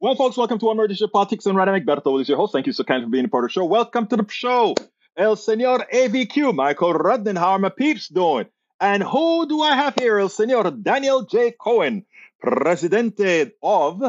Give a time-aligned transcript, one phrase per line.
[0.00, 1.84] Well, folks, welcome to of Politics Done Right.
[1.84, 2.52] Berto is your host.
[2.52, 3.64] Thank you so kind for being a part of the show.
[3.64, 4.76] Welcome to the show.
[5.16, 7.34] El Senor AVQ, Michael Rudden.
[7.34, 8.46] How are my peeps doing?
[8.80, 10.20] And who do I have here?
[10.20, 11.50] El Senor Daniel J.
[11.50, 12.06] Cohen,
[12.40, 14.00] Presidente of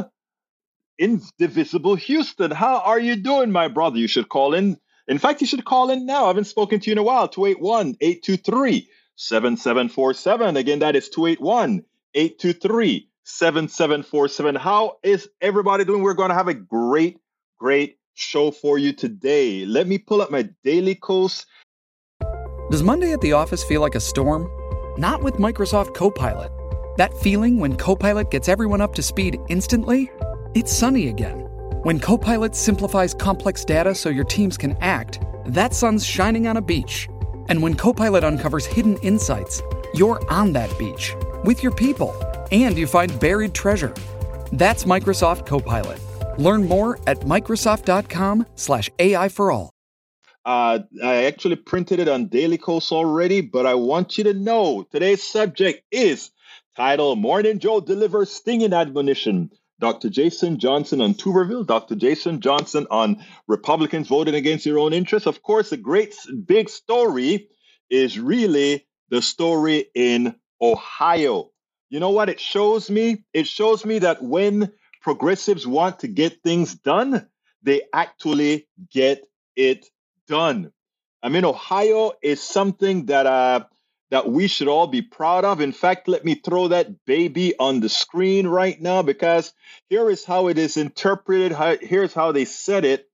[0.99, 2.51] Indivisible Houston.
[2.51, 3.97] How are you doing, my brother?
[3.97, 4.77] You should call in.
[5.07, 6.25] In fact, you should call in now.
[6.25, 7.27] I haven't spoken to you in a while.
[7.27, 10.55] 281 823 7747.
[10.55, 11.83] Again, that is 281
[12.13, 14.55] 823 7747.
[14.55, 16.02] How is everybody doing?
[16.02, 17.20] We're going to have a great,
[17.59, 19.66] great show for you today.
[19.66, 21.45] Let me pull up my Daily Kos.
[22.72, 24.50] Does Monday at the office feel like a storm?
[24.98, 26.52] Not with Microsoft Copilot.
[26.98, 30.11] That feeling when Copilot gets everyone up to speed instantly?
[30.55, 31.41] It's sunny again.
[31.84, 36.61] When Copilot simplifies complex data so your teams can act, that sun's shining on a
[36.61, 37.08] beach.
[37.48, 39.61] And when Copilot uncovers hidden insights,
[39.94, 42.14] you're on that beach with your people
[42.52, 43.94] and you find buried treasure.
[44.53, 45.99] That's Microsoft Copilot.
[46.39, 49.73] Learn more at Microsoft.com slash AI for all.
[50.45, 54.83] Uh, I actually printed it on Daily Kos already, but I want you to know
[54.89, 56.31] today's subject is
[56.75, 59.52] titled Morning Joe Delivers Stinging Admonition.
[59.80, 60.09] Dr.
[60.09, 61.95] Jason Johnson on Tuberville, Dr.
[61.95, 65.27] Jason Johnson on Republicans voting against their own interests.
[65.27, 67.47] Of course, the great big story
[67.89, 71.52] is really the story in Ohio.
[71.90, 73.23] You know what it shows me?
[73.34, 77.28] It shows me that when progressives want to get things done,
[77.64, 79.23] they actually get
[79.56, 79.86] it
[80.28, 80.72] done.
[81.22, 83.66] I mean, Ohio is something that uh,
[84.12, 85.62] that we should all be proud of.
[85.62, 89.54] In fact, let me throw that baby on the screen right now because
[89.90, 91.56] here is how it is interpreted.
[91.82, 93.10] Here's how they said it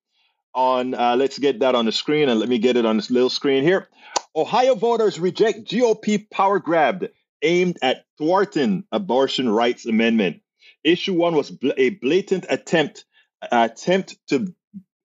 [0.53, 0.93] on.
[0.93, 3.29] Uh, let's get that on the screen and let me get it on this little
[3.29, 3.89] screen here.
[4.35, 7.07] Ohio voters reject GOP power grab
[7.45, 10.41] aimed at thwarting abortion rights amendment.
[10.83, 13.05] Issue one was bl- a blatant attempt
[13.51, 14.53] attempt to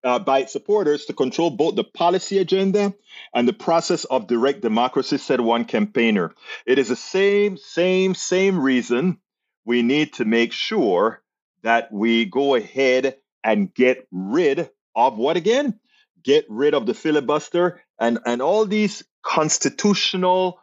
[0.05, 2.95] uh, by its supporters to control both the policy agenda
[3.35, 6.35] and the process of direct democracy, said one campaigner.
[6.67, 9.19] It is the same, same, same reason
[9.65, 11.23] we need to make sure
[11.63, 15.79] that we go ahead and get rid of what again?
[16.23, 20.61] Get rid of the filibuster and, and all these constitutional,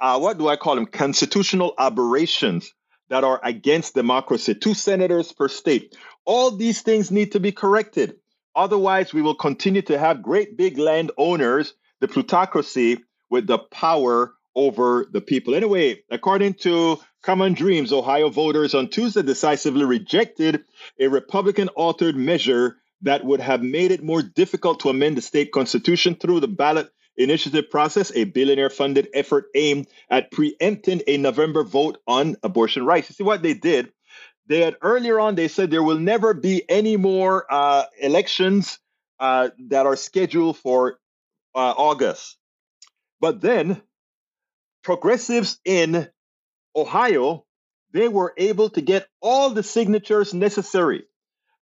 [0.00, 0.86] uh, what do I call them?
[0.86, 2.72] Constitutional aberrations
[3.08, 4.54] that are against democracy.
[4.54, 5.96] Two senators per state.
[6.24, 8.16] All these things need to be corrected.
[8.54, 12.98] Otherwise, we will continue to have great big landowners, the plutocracy,
[13.30, 15.54] with the power over the people.
[15.54, 20.64] Anyway, according to Common Dreams, Ohio voters on Tuesday decisively rejected
[20.98, 25.52] a Republican authored measure that would have made it more difficult to amend the state
[25.52, 31.64] constitution through the ballot initiative process, a billionaire funded effort aimed at preempting a November
[31.64, 33.10] vote on abortion rights.
[33.10, 33.92] You see what they did?
[34.46, 38.78] They had earlier on, they said there will never be any more uh, elections
[39.20, 40.98] uh, that are scheduled for
[41.54, 42.38] uh, August.
[43.20, 43.82] But then
[44.82, 46.08] progressives in
[46.74, 47.44] Ohio,
[47.92, 51.04] they were able to get all the signatures necessary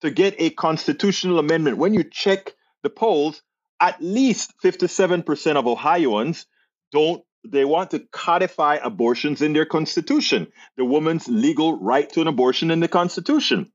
[0.02, 1.78] to get a constitutional amendment.
[1.78, 3.40] When you check the polls,
[3.84, 6.46] at least 57% of Ohioans
[6.90, 10.46] don't they want to codify abortions in their constitution,
[10.78, 13.70] the woman's legal right to an abortion in the constitution.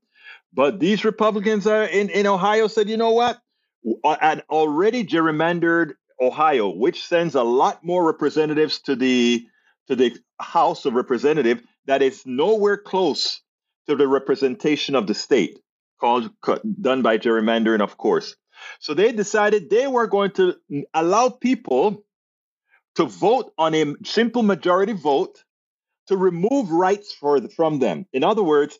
[0.52, 3.40] But these Republicans in, in Ohio said, you know what?
[4.04, 9.46] Uh, an already gerrymandered Ohio, which sends a lot more representatives to the
[9.86, 13.40] to the House of Representatives, that is nowhere close
[13.88, 15.60] to the representation of the state,
[16.00, 16.30] called
[16.80, 18.34] done by gerrymandering, of course.
[18.80, 20.56] So they decided they were going to
[20.94, 22.04] allow people
[22.96, 25.42] to vote on a simple majority vote
[26.08, 28.06] to remove rights for, from them.
[28.12, 28.78] In other words,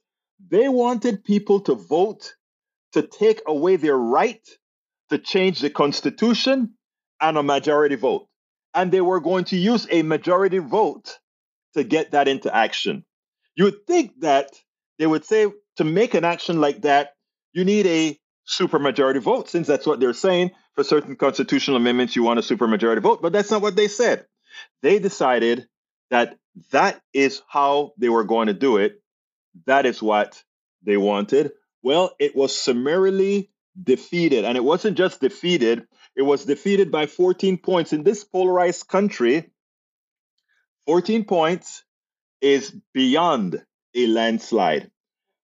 [0.49, 2.35] they wanted people to vote
[2.93, 4.47] to take away their right
[5.11, 6.75] to change the Constitution
[7.21, 8.27] and a majority vote.
[8.75, 11.19] And they were going to use a majority vote
[11.75, 13.05] to get that into action.
[13.55, 14.51] You would think that
[14.99, 15.47] they would say
[15.77, 17.15] to make an action like that,
[17.53, 18.20] you need a
[18.51, 20.51] supermajority vote, since that's what they're saying.
[20.75, 24.27] For certain constitutional amendments, you want a supermajority vote, but that's not what they said.
[24.83, 25.69] They decided
[26.11, 26.37] that
[26.73, 29.01] that is how they were going to do it.
[29.67, 30.43] That is what
[30.85, 31.53] they wanted.
[31.83, 33.51] Well, it was summarily
[33.81, 34.45] defeated.
[34.45, 35.87] And it wasn't just defeated,
[36.17, 37.93] it was defeated by 14 points.
[37.93, 39.51] In this polarized country,
[40.87, 41.85] 14 points
[42.41, 43.65] is beyond
[43.95, 44.91] a landslide.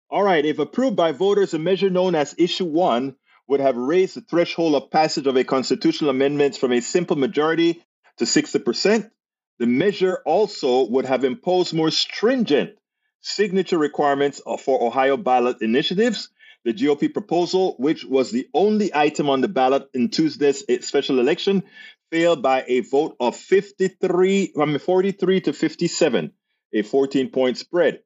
[0.09, 3.17] All right, if approved by voters, a measure known as Issue 1
[3.49, 7.85] would have raised the threshold of passage of a constitutional amendment from a simple majority
[8.19, 9.11] to 60%.
[9.59, 12.77] The measure also would have imposed more stringent
[13.21, 16.29] signature requirements for Ohio ballot initiatives.
[16.65, 21.65] The GOP proposal, which was the only item on the ballot in Tuesday's special election,
[22.11, 26.33] failed by a vote of 53, I mean 43 to 57,
[26.73, 28.01] a 14 point spread.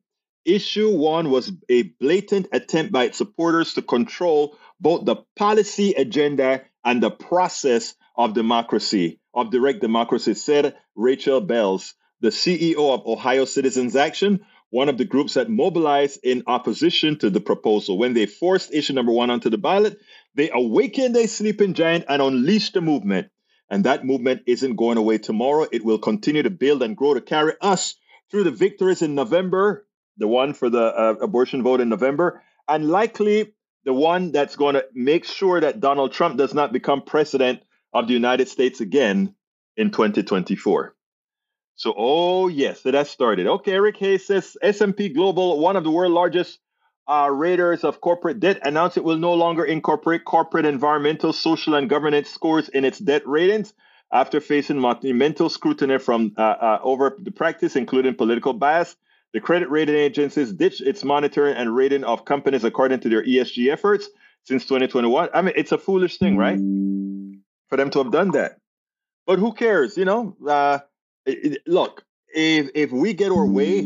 [0.44, 6.62] Issue one was a blatant attempt by its supporters to control both the policy agenda
[6.84, 13.44] and the process of democracy, of direct democracy, said Rachel Belz, the CEO of Ohio
[13.44, 14.40] Citizens Action,
[14.70, 17.98] one of the groups that mobilized in opposition to the proposal.
[17.98, 19.98] When they forced issue number one onto the ballot,
[20.34, 23.28] they awakened a sleeping giant and unleashed a movement.
[23.68, 25.66] And that movement isn't going away tomorrow.
[25.70, 27.94] It will continue to build and grow to carry us
[28.30, 29.86] through the victories in November,
[30.20, 33.52] the one for the uh, abortion vote in November, and likely
[33.84, 37.62] the one that's going to make sure that Donald Trump does not become president
[37.92, 39.34] of the United States again
[39.76, 40.94] in 2024.
[41.74, 43.46] So, oh yes, so that started.
[43.46, 46.58] Okay, Eric Hayes says S&P Global, one of the world's largest
[47.08, 51.88] uh, raters of corporate debt, announced it will no longer incorporate corporate environmental, social, and
[51.88, 53.72] governance scores in its debt ratings
[54.12, 58.94] after facing monumental scrutiny from uh, uh, over the practice, including political bias.
[59.32, 63.72] The credit rating agencies ditched its monitoring and rating of companies according to their ESG
[63.72, 64.08] efforts
[64.44, 65.28] since 2021.
[65.32, 66.58] I mean, it's a foolish thing, right?
[67.68, 68.58] For them to have done that.
[69.26, 69.96] But who cares?
[69.96, 70.80] You know, uh,
[71.24, 72.04] it, look,
[72.34, 73.82] if if we get our way,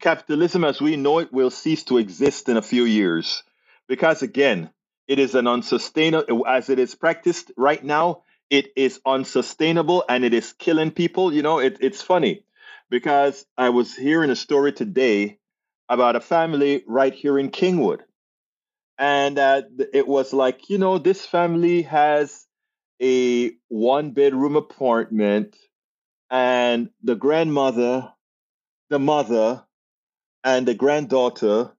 [0.00, 3.44] capitalism as we know it will cease to exist in a few years,
[3.86, 4.70] because again,
[5.06, 8.22] it is an unsustainable as it is practiced right now.
[8.50, 11.32] It is unsustainable and it is killing people.
[11.32, 12.43] You know, it, it's funny
[12.90, 15.38] because I was hearing a story today
[15.88, 18.00] about a family right here in Kingwood,
[18.98, 22.46] and uh, it was like, you know, this family has
[23.02, 25.56] a one bedroom apartment
[26.30, 28.12] and the grandmother,
[28.90, 29.64] the mother,
[30.44, 31.72] and the granddaughter,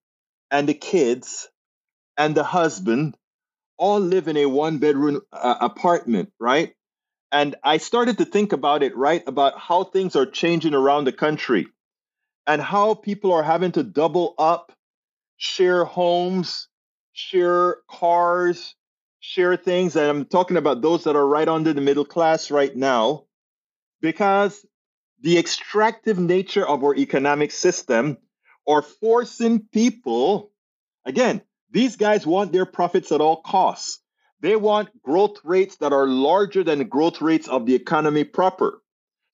[0.51, 1.49] and the kids,
[2.17, 3.17] and the husband
[3.77, 6.73] all live in a one bedroom uh, apartment, right?
[7.31, 9.23] And I started to think about it, right?
[9.27, 11.67] About how things are changing around the country
[12.47, 14.71] and how people are having to double up,
[15.37, 16.67] share homes,
[17.13, 18.75] share cars,
[19.19, 19.95] share things.
[19.95, 23.25] And I'm talking about those that are right under the middle class right now
[24.01, 24.65] because
[25.21, 28.17] the extractive nature of our economic system
[28.67, 30.51] are forcing people,
[31.05, 33.99] again, these guys want their profits at all costs.
[34.41, 38.81] They want growth rates that are larger than the growth rates of the economy proper.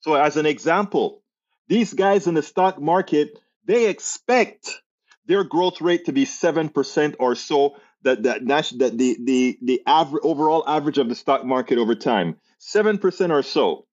[0.02, 1.22] So, as an example,
[1.68, 4.82] these guys in the stock market, they expect
[5.26, 10.22] their growth rate to be 7% or so, that, that, that the, the, the average,
[10.24, 13.86] overall average of the stock market over time, 7% or so.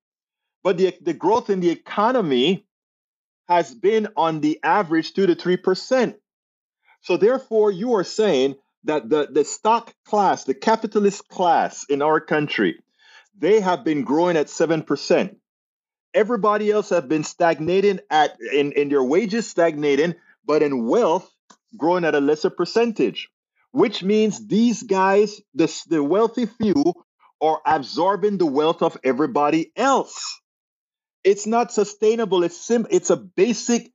[0.64, 2.66] But the, the growth in the economy
[3.48, 6.14] has been on the average 2 to 3%.
[7.02, 8.56] So therefore, you are saying
[8.88, 12.80] that the, the stock class, the capitalist class in our country,
[13.38, 15.36] they have been growing at 7%.
[16.14, 20.14] Everybody else have been stagnating at in, in their wages stagnating,
[20.46, 21.30] but in wealth
[21.76, 23.28] growing at a lesser percentage,
[23.72, 26.94] which means these guys, the, the wealthy few,
[27.40, 30.40] are absorbing the wealth of everybody else.
[31.24, 32.42] It's not sustainable.
[32.42, 33.92] It's sim- it's a basic,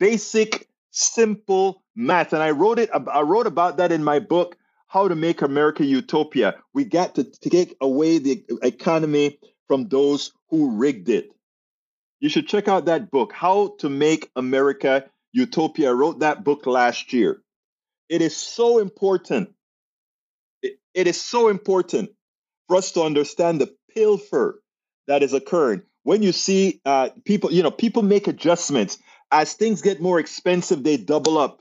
[0.00, 2.32] basic, simple math.
[2.32, 2.90] And I wrote it.
[2.92, 4.56] I wrote about that in my book,
[4.88, 6.56] How to Make America Utopia.
[6.74, 9.38] We got to take away the economy
[9.68, 11.30] from those who rigged it.
[12.20, 15.90] You should check out that book, How to Make America Utopia.
[15.90, 17.42] I wrote that book last year.
[18.08, 19.50] It is so important.
[20.62, 22.10] it, it is so important
[22.68, 24.62] for us to understand the pilfer
[25.08, 28.98] that is occurring when you see uh, people, you know, people make adjustments
[29.32, 30.84] as things get more expensive.
[30.84, 31.60] They double up.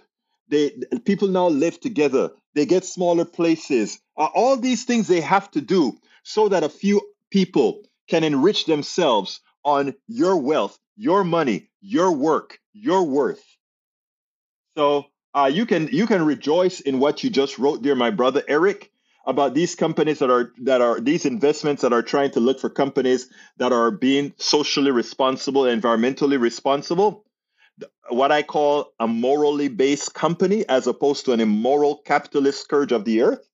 [0.51, 0.71] They
[1.05, 2.31] people now live together.
[2.53, 3.99] They get smaller places.
[4.17, 8.65] Uh, all these things they have to do so that a few people can enrich
[8.65, 13.43] themselves on your wealth, your money, your work, your worth.
[14.77, 18.43] So uh, you can you can rejoice in what you just wrote, dear my brother
[18.47, 18.91] Eric
[19.25, 22.69] about these companies that are that are these investments that are trying to look for
[22.69, 27.23] companies that are being socially responsible, environmentally responsible.
[28.09, 33.05] What I call a morally based company as opposed to an immoral capitalist scourge of
[33.05, 33.47] the earth.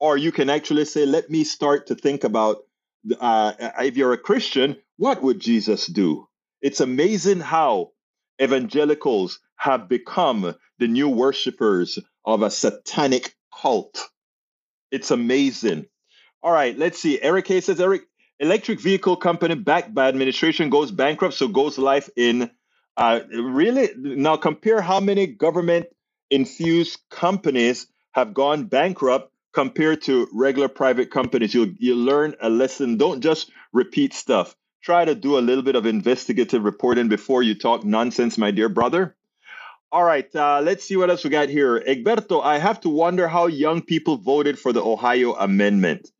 [0.00, 2.58] Or you can actually say, let me start to think about
[3.20, 6.28] uh, if you're a Christian, what would Jesus do?
[6.60, 7.92] It's amazing how
[8.40, 14.08] evangelicals have become the new worshippers of a satanic cult
[14.92, 15.86] it's amazing.
[16.42, 17.20] All right, let's see.
[17.20, 18.02] Eric says Eric,
[18.38, 22.50] electric vehicle company backed by administration goes bankrupt, so goes life in.
[22.96, 23.90] Uh, really?
[23.96, 25.86] Now compare how many government
[26.30, 31.54] infused companies have gone bankrupt compared to regular private companies.
[31.54, 32.96] You you learn a lesson.
[32.96, 34.54] Don't just repeat stuff.
[34.82, 38.68] Try to do a little bit of investigative reporting before you talk nonsense, my dear
[38.68, 39.16] brother.
[39.92, 41.78] All right, uh, let's see what else we got here.
[41.78, 46.10] Egberto, I have to wonder how young people voted for the Ohio Amendment.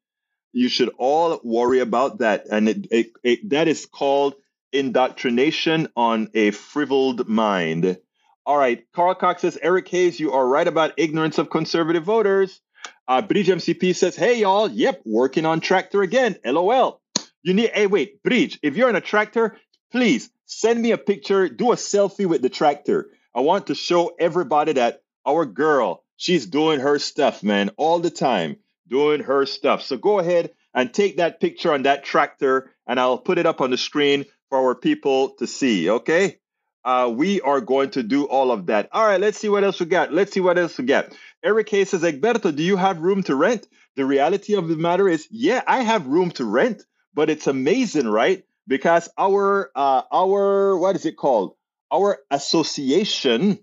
[0.52, 4.35] You should all worry about that, and it, it, it, that is called
[4.73, 7.99] indoctrination on a frivoled mind.
[8.45, 12.61] All right, Carl Cox says, Eric Hayes, you are right about ignorance of conservative voters.
[13.07, 16.37] Uh, Bridge MCP says, hey, y'all, yep, working on tractor again.
[16.45, 17.00] LOL.
[17.43, 19.57] You need, hey, wait, Bridge, if you're in a tractor,
[19.91, 23.11] please send me a picture, do a selfie with the tractor.
[23.35, 28.11] I want to show everybody that our girl, she's doing her stuff, man, all the
[28.11, 28.57] time,
[28.88, 29.83] doing her stuff.
[29.83, 33.61] So go ahead and take that picture on that tractor, and I'll put it up
[33.61, 36.37] on the screen for our people to see, okay?
[36.85, 38.90] Uh, we are going to do all of that.
[38.92, 40.12] All right, let's see what else we got.
[40.12, 41.16] Let's see what else we got.
[41.42, 43.66] Eric K says, Egberto, do you have room to rent?
[43.97, 46.82] The reality of the matter is, yeah, I have room to rent,
[47.14, 48.44] but it's amazing, right?
[48.68, 51.54] Because our uh, our what is it called?
[51.90, 53.59] Our association.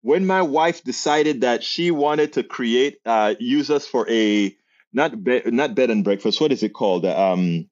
[0.00, 4.56] When my wife decided that she wanted to create, uh, use us for a
[4.92, 6.40] not bed, not bed and breakfast.
[6.40, 7.04] What is it called?
[7.04, 7.68] Um,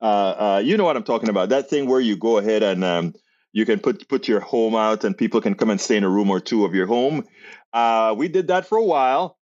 [0.00, 1.48] uh, uh, you know what I'm talking about?
[1.50, 3.14] That thing where you go ahead and um,
[3.52, 6.08] you can put put your home out, and people can come and stay in a
[6.08, 7.24] room or two of your home.
[7.72, 9.38] Uh, we did that for a while,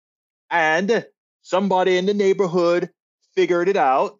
[0.50, 1.06] and
[1.42, 2.90] somebody in the neighborhood
[3.36, 4.20] figured it out.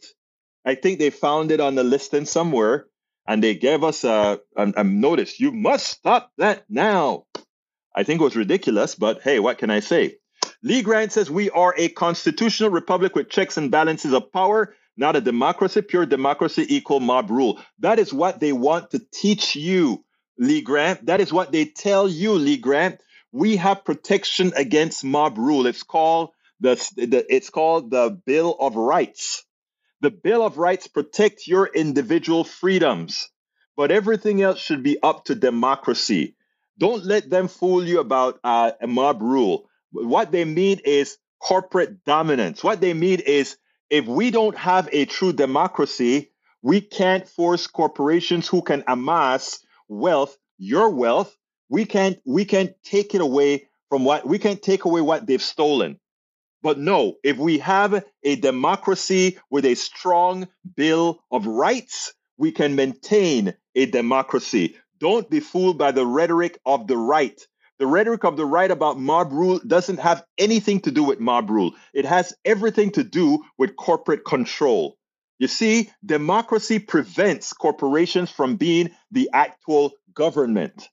[0.66, 2.88] I think they found it on the listing somewhere,
[3.28, 5.40] and they gave us a, a, a notice.
[5.40, 7.26] You must stop that now.
[7.96, 10.18] I think it was ridiculous, but hey, what can I say?
[10.64, 15.16] Lee Grant says we are a constitutional republic with checks and balances of power, not
[15.16, 15.82] a democracy.
[15.82, 17.60] Pure democracy equal mob rule.
[17.80, 20.04] That is what they want to teach you,
[20.38, 21.06] Lee Grant.
[21.08, 23.00] That is what they tell you, Lee Grant
[23.34, 25.66] we have protection against mob rule.
[25.66, 26.30] It's called
[26.62, 29.44] the, the it's called the Bill of Rights.
[30.02, 33.30] The Bill of Rights protect your individual freedoms,
[33.76, 36.36] but everything else should be up to democracy.
[36.78, 39.70] Don't let them fool you about uh, a mob rule.
[39.92, 42.64] What they mean is corporate dominance.
[42.64, 43.58] What they mean is
[43.90, 50.38] if we don't have a true democracy, we can't force corporations who can amass wealth,
[50.58, 51.36] your wealth,
[51.70, 55.42] we can't we can't take it away from what we can't take away what they've
[55.42, 56.00] stolen.
[56.62, 62.76] But no, if we have a democracy with a strong bill of rights, we can
[62.76, 64.78] maintain a democracy.
[65.00, 67.40] Don't be fooled by the rhetoric of the right.
[67.84, 71.50] The rhetoric of the right about mob rule doesn't have anything to do with mob
[71.50, 71.74] rule.
[71.94, 74.96] It has everything to do with corporate control.
[75.38, 80.88] You see, democracy prevents corporations from being the actual government.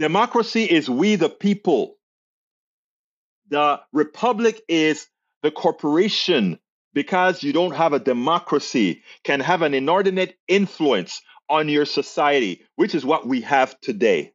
[0.00, 1.94] Democracy is we the people.
[3.50, 5.06] The republic is
[5.44, 6.58] the corporation
[6.92, 12.96] because you don't have a democracy can have an inordinate influence on your society, which
[12.96, 14.31] is what we have today.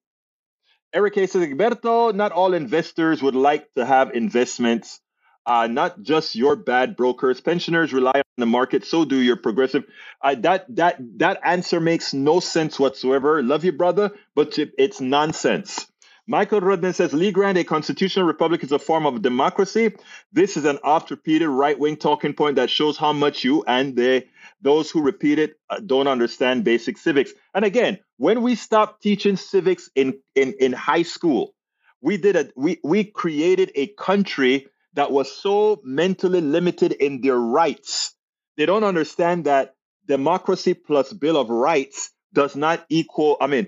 [0.93, 4.99] Eric says, Egberto, not all investors would like to have investments
[5.47, 7.39] uh, not just your bad brokers.
[7.39, 9.85] Pensioners rely on the market, so do your progressive.
[10.21, 13.41] Uh, that that that answer makes no sense whatsoever.
[13.41, 15.87] Love you, brother, but it's nonsense.
[16.29, 19.95] Michael Rudman says Lee Grant, a constitutional republic is a form of democracy.
[20.33, 24.27] This is an oft-repeated right-wing talking point that shows how much you and they,
[24.61, 27.31] those who repeat it uh, don't understand basic civics.
[27.53, 31.53] And again, when we stopped teaching civics in in, in high school,
[32.01, 37.39] we did a we we created a country that was so mentally limited in their
[37.39, 38.13] rights.
[38.57, 39.75] They don't understand that
[40.07, 43.67] democracy plus Bill of Rights does not equal, I mean,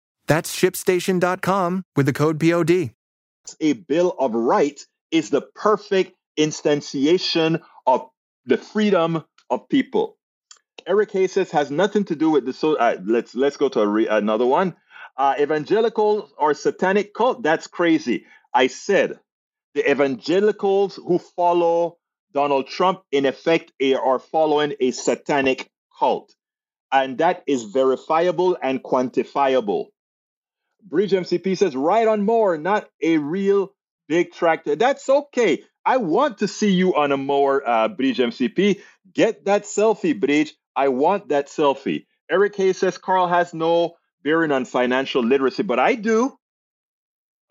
[0.27, 2.91] That's shipstation.com with the code POD.
[3.59, 8.09] A Bill of Rights is the perfect instantiation of
[8.45, 10.17] the freedom of people.
[10.87, 12.75] Eric Hayes has nothing to do with the so.
[12.75, 14.75] Uh, let's let's go to re- another one.
[15.17, 17.43] Uh, evangelical or satanic cult?
[17.43, 18.25] That's crazy.
[18.53, 19.19] I said
[19.75, 21.97] the evangelicals who follow
[22.33, 26.33] Donald Trump, in effect, are following a satanic cult.
[26.91, 29.87] And that is verifiable and quantifiable.
[30.83, 33.73] Bridge MCP says, right on more, not a real
[34.07, 34.75] big tractor.
[34.75, 35.63] That's okay.
[35.85, 38.81] I want to see you on a mower, uh, Bridge MCP.
[39.13, 40.53] Get that selfie, Bridge.
[40.75, 42.05] I want that selfie.
[42.29, 46.37] Eric Hayes says Carl has no bearing on financial literacy, but I do.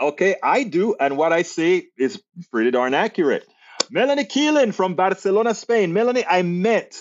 [0.00, 0.94] Okay, I do.
[0.98, 3.46] And what I say is pretty darn accurate.
[3.90, 5.92] Melanie Keelan from Barcelona, Spain.
[5.92, 6.96] Melanie, I met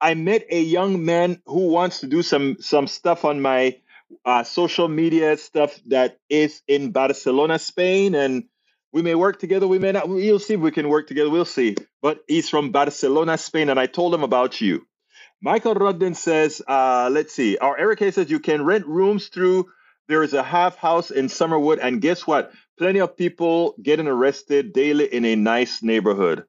[0.00, 3.76] I met a young man who wants to do some some stuff on my
[4.24, 8.44] uh, social media stuff that is in Barcelona, Spain, and
[8.92, 9.66] we may work together.
[9.66, 10.08] We may not.
[10.08, 11.30] You'll see if we can work together.
[11.30, 11.76] We'll see.
[12.02, 14.86] But he's from Barcelona, Spain, and I told him about you.
[15.42, 17.56] Michael Rodden says, uh, let's see.
[17.56, 19.70] Our Eric says you can rent rooms through.
[20.08, 22.52] There is a half house in Summerwood, and guess what?
[22.78, 26.44] Plenty of people getting arrested daily in a nice neighborhood.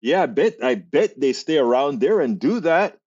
[0.00, 2.98] Yeah, I bet I bet they stay around there and do that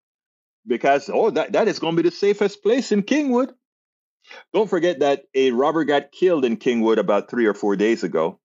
[0.67, 3.53] because oh that, that is going to be the safest place in Kingwood.
[4.53, 8.39] Don't forget that a robber got killed in Kingwood about three or four days ago.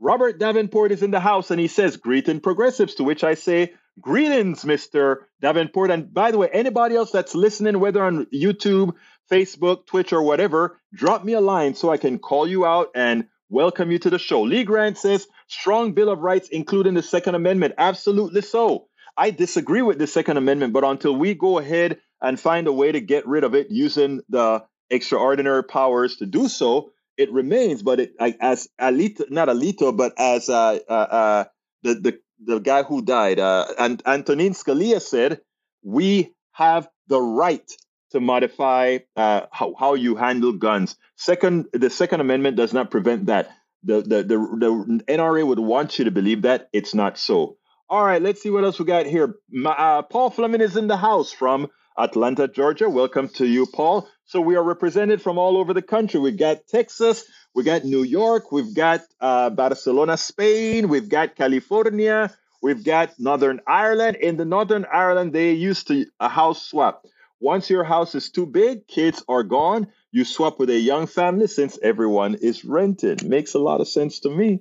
[0.00, 3.72] Robert Davenport is in the house and he says, Greeting progressives, to which I say,
[4.00, 5.18] Greetings, Mr.
[5.40, 5.90] Davenport.
[5.90, 8.94] And by the way, anybody else that's listening, whether on YouTube,
[9.30, 13.26] Facebook, Twitch, or whatever, drop me a line so I can call you out and
[13.48, 14.42] welcome you to the show.
[14.42, 17.74] Lee Grant says, strong Bill of Rights, including the Second Amendment.
[17.78, 18.88] Absolutely so.
[19.16, 22.90] I disagree with the Second Amendment, but until we go ahead and find a way
[22.90, 27.82] to get rid of it using the extraordinary powers to do so, it remains.
[27.82, 31.44] But it, as Alito, not Alito, but as uh, uh, uh,
[31.82, 35.40] the, the the guy who died, uh, and Antonin Scalia said,
[35.82, 37.70] we have the right
[38.10, 40.96] to modify uh, how, how you handle guns.
[41.16, 43.50] Second, the Second Amendment does not prevent that.
[43.82, 46.68] The, the, the, the NRA would want you to believe that.
[46.72, 47.56] It's not so.
[47.88, 49.34] All right, let's see what else we got here.
[49.64, 52.90] Uh, Paul Fleming is in the house from Atlanta, Georgia.
[52.90, 54.08] Welcome to you, Paul.
[54.26, 56.18] So we are represented from all over the country.
[56.18, 57.24] We got Texas,
[57.54, 63.60] we got New York, we've got uh, Barcelona, Spain, we've got California, we've got Northern
[63.66, 64.16] Ireland.
[64.16, 67.04] In the Northern Ireland, they used to a house swap.
[67.40, 71.46] Once your house is too big, kids are gone, you swap with a young family
[71.46, 73.22] since everyone is rented.
[73.22, 74.60] Makes a lot of sense to me.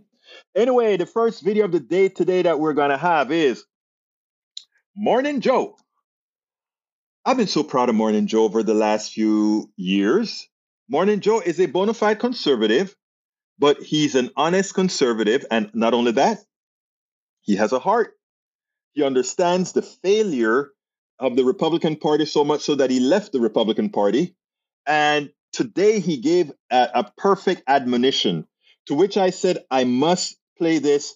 [0.56, 3.64] Anyway, the first video of the day today that we're going to have is
[4.96, 5.78] Morning Joe.
[7.26, 10.50] I've been so proud of Morning Joe over the last few years.
[10.90, 12.94] Morning Joe is a bona fide conservative,
[13.58, 15.46] but he's an honest conservative.
[15.50, 16.40] And not only that,
[17.40, 18.16] he has a heart.
[18.92, 20.72] He understands the failure
[21.18, 24.36] of the Republican Party so much so that he left the Republican Party.
[24.86, 28.46] And today he gave a, a, perfect admonition,
[28.88, 31.16] to which I said, I must play this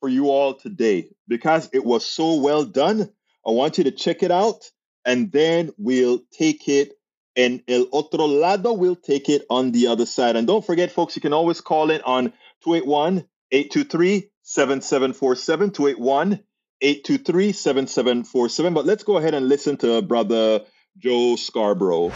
[0.00, 3.10] for you all today because it was so well done.
[3.46, 4.70] I want you to check it out,
[5.06, 6.92] and then we'll take it.
[7.36, 10.36] And El Otro Lado will take it on the other side.
[10.36, 12.32] And don't forget, folks, you can always call in on
[12.64, 15.70] 281 823 7747.
[15.70, 16.40] 281
[16.80, 18.74] 823 7747.
[18.74, 20.62] But let's go ahead and listen to Brother
[20.98, 22.10] Joe Scarborough.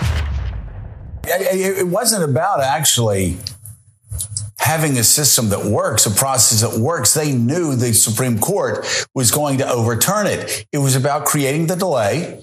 [1.24, 3.37] It wasn't about actually
[4.59, 7.14] having a system that works, a process that works.
[7.14, 10.66] They knew the Supreme Court was going to overturn it.
[10.72, 12.42] It was about creating the delay,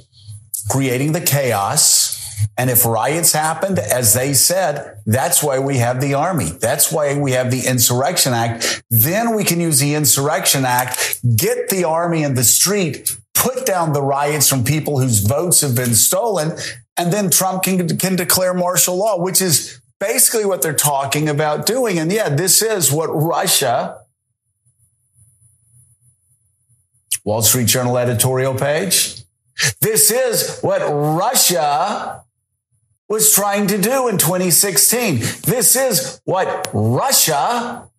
[0.70, 2.16] creating the chaos.
[2.58, 6.50] And if riots happened, as they said, that's why we have the army.
[6.50, 8.84] That's why we have the Insurrection Act.
[8.90, 13.94] Then we can use the Insurrection Act, get the army in the street, put down
[13.94, 16.58] the riots from people whose votes have been stolen.
[16.98, 21.66] And then Trump can, can declare martial law, which is basically what they're talking about
[21.66, 22.00] doing.
[22.00, 24.00] And yeah, this is what Russia,
[27.24, 29.17] Wall Street Journal editorial page,
[29.82, 32.24] this is what Russia
[33.10, 35.20] was trying to do in 2016.
[35.46, 37.90] This is what Russia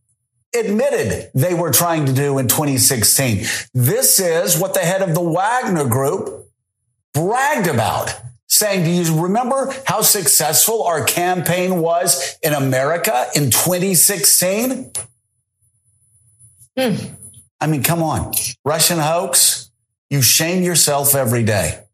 [0.54, 3.44] admitted they were trying to do in 2016.
[3.74, 6.46] This is what the head of the Wagner group
[7.14, 8.14] bragged about
[8.46, 14.90] saying, Do you remember how successful our campaign was in America in 2016?
[16.76, 16.94] Hmm.
[17.60, 18.32] I mean, come on.
[18.64, 19.67] Russian hoax,
[20.10, 21.84] you shame yourself every day.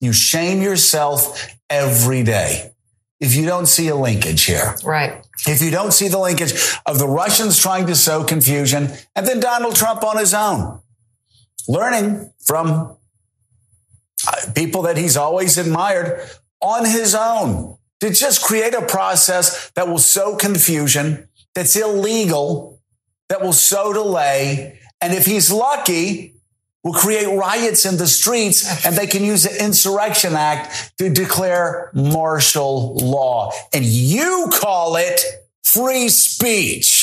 [0.00, 2.72] You shame yourself every day
[3.20, 4.76] if you don't see a linkage here.
[4.84, 5.24] Right.
[5.46, 6.52] If you don't see the linkage
[6.84, 10.80] of the Russians trying to sow confusion and then Donald Trump on his own,
[11.68, 12.96] learning from
[14.26, 16.20] uh, people that he's always admired
[16.60, 22.80] on his own to just create a process that will sow confusion, that's illegal,
[23.28, 24.78] that will sow delay.
[25.00, 26.35] And if he's lucky,
[26.86, 31.90] will create riots in the streets and they can use the Insurrection Act to declare
[31.92, 33.50] martial law.
[33.72, 35.20] And you call it
[35.64, 36.95] free speech.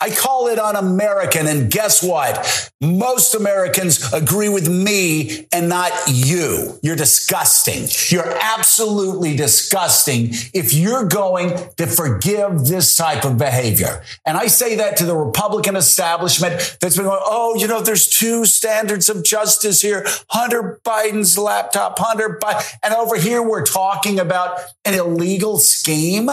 [0.00, 1.46] I call it un American.
[1.46, 2.70] And guess what?
[2.80, 6.78] Most Americans agree with me and not you.
[6.82, 7.88] You're disgusting.
[8.08, 14.02] You're absolutely disgusting if you're going to forgive this type of behavior.
[14.24, 18.08] And I say that to the Republican establishment that's been going, oh, you know, there's
[18.08, 22.64] two standards of justice here Hunter Biden's laptop, Hunter Biden.
[22.84, 26.30] And over here, we're talking about an illegal scheme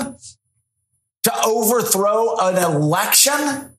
[1.25, 3.71] to overthrow an election?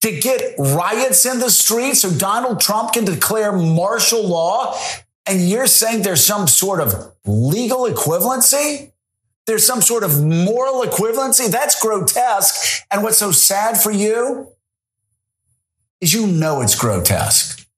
[0.00, 4.78] To get riots in the streets so Donald Trump can declare martial law?
[5.26, 8.92] And you're saying there's some sort of legal equivalency?
[9.46, 11.50] There's some sort of moral equivalency?
[11.50, 12.82] That's grotesque.
[12.90, 14.48] And what's so sad for you
[16.00, 17.68] is you know it's grotesque.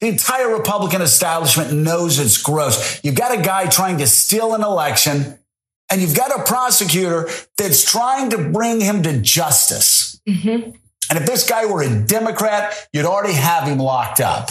[0.00, 3.02] The entire Republican establishment knows it's gross.
[3.02, 5.38] You've got a guy trying to steal an election
[5.92, 7.28] and you've got a prosecutor
[7.58, 10.18] that's trying to bring him to justice.
[10.26, 10.70] Mm-hmm.
[11.10, 14.48] And if this guy were a Democrat, you'd already have him locked up.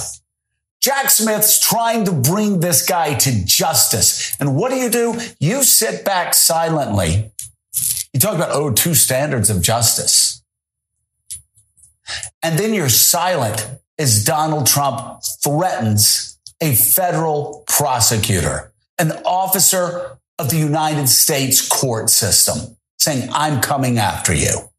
[0.81, 4.39] Jack Smith's trying to bring this guy to justice.
[4.39, 5.19] And what do you do?
[5.39, 7.31] You sit back silently.
[8.13, 10.43] You talk about, oh, two standards of justice.
[12.43, 20.57] And then you're silent as Donald Trump threatens a federal prosecutor, an officer of the
[20.57, 24.69] United States court system saying, I'm coming after you.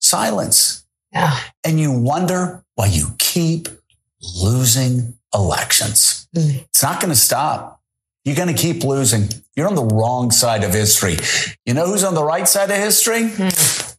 [0.00, 0.84] Silence.
[1.12, 1.38] Yeah.
[1.64, 3.68] And you wonder why you keep
[4.40, 6.28] losing elections.
[6.36, 6.64] Mm.
[6.64, 7.80] It's not going to stop.
[8.24, 9.28] You're going to keep losing.
[9.56, 11.16] You're on the wrong side of history.
[11.66, 13.22] You know who's on the right side of history?
[13.22, 13.96] Mm.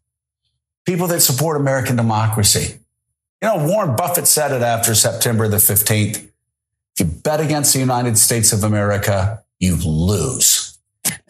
[0.85, 2.79] People that support American democracy.
[3.41, 6.17] You know, Warren Buffett said it after September the 15th.
[6.17, 10.62] If you bet against the United States of America, you lose.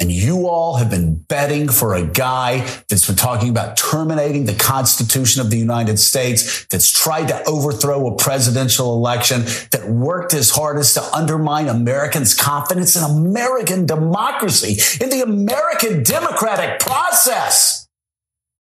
[0.04, 4.54] And you all have been betting for a guy that's been talking about terminating the
[4.54, 10.52] Constitution of the United States, that's tried to overthrow a presidential election, that worked his
[10.52, 17.83] hardest to undermine Americans' confidence in American democracy, in the American democratic process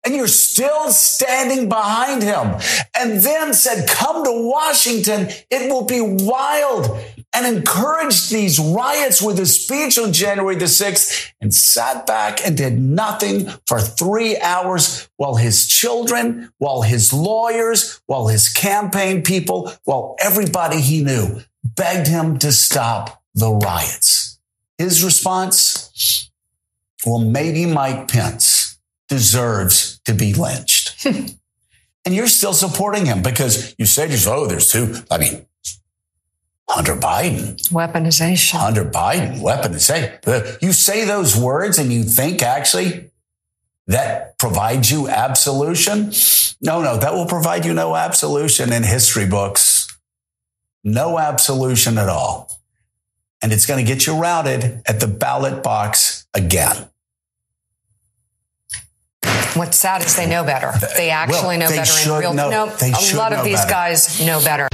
[0.04, 2.54] and you're still standing behind him.
[2.98, 5.28] And then said, come to Washington.
[5.50, 6.98] It will be wild
[7.34, 12.56] and encouraged these riots with a speech on January the 6th and sat back and
[12.56, 19.72] did nothing for three hours while his children, while his lawyers, while his campaign people,
[19.84, 24.38] while everybody he knew begged him to stop the riots.
[24.78, 26.30] His response?
[27.04, 28.67] Well, maybe Mike Pence
[29.08, 31.04] deserves to be lynched.
[31.06, 34.94] and you're still supporting him because you said, oh, there's two.
[35.10, 35.46] I mean,
[36.68, 37.56] Hunter Biden.
[37.70, 38.58] Weaponization.
[38.58, 40.62] Hunter Biden, weaponization.
[40.62, 43.10] You say those words and you think actually
[43.86, 46.12] that provides you absolution?
[46.60, 49.86] No, no, that will provide you no absolution in history books.
[50.84, 52.50] No absolution at all.
[53.40, 56.88] And it's going to get you routed at the ballot box again.
[59.54, 60.72] What's sad is they know better.
[60.96, 62.50] They actually well, know they better in real time.
[62.50, 63.70] No, a lot of these better.
[63.70, 64.68] guys know better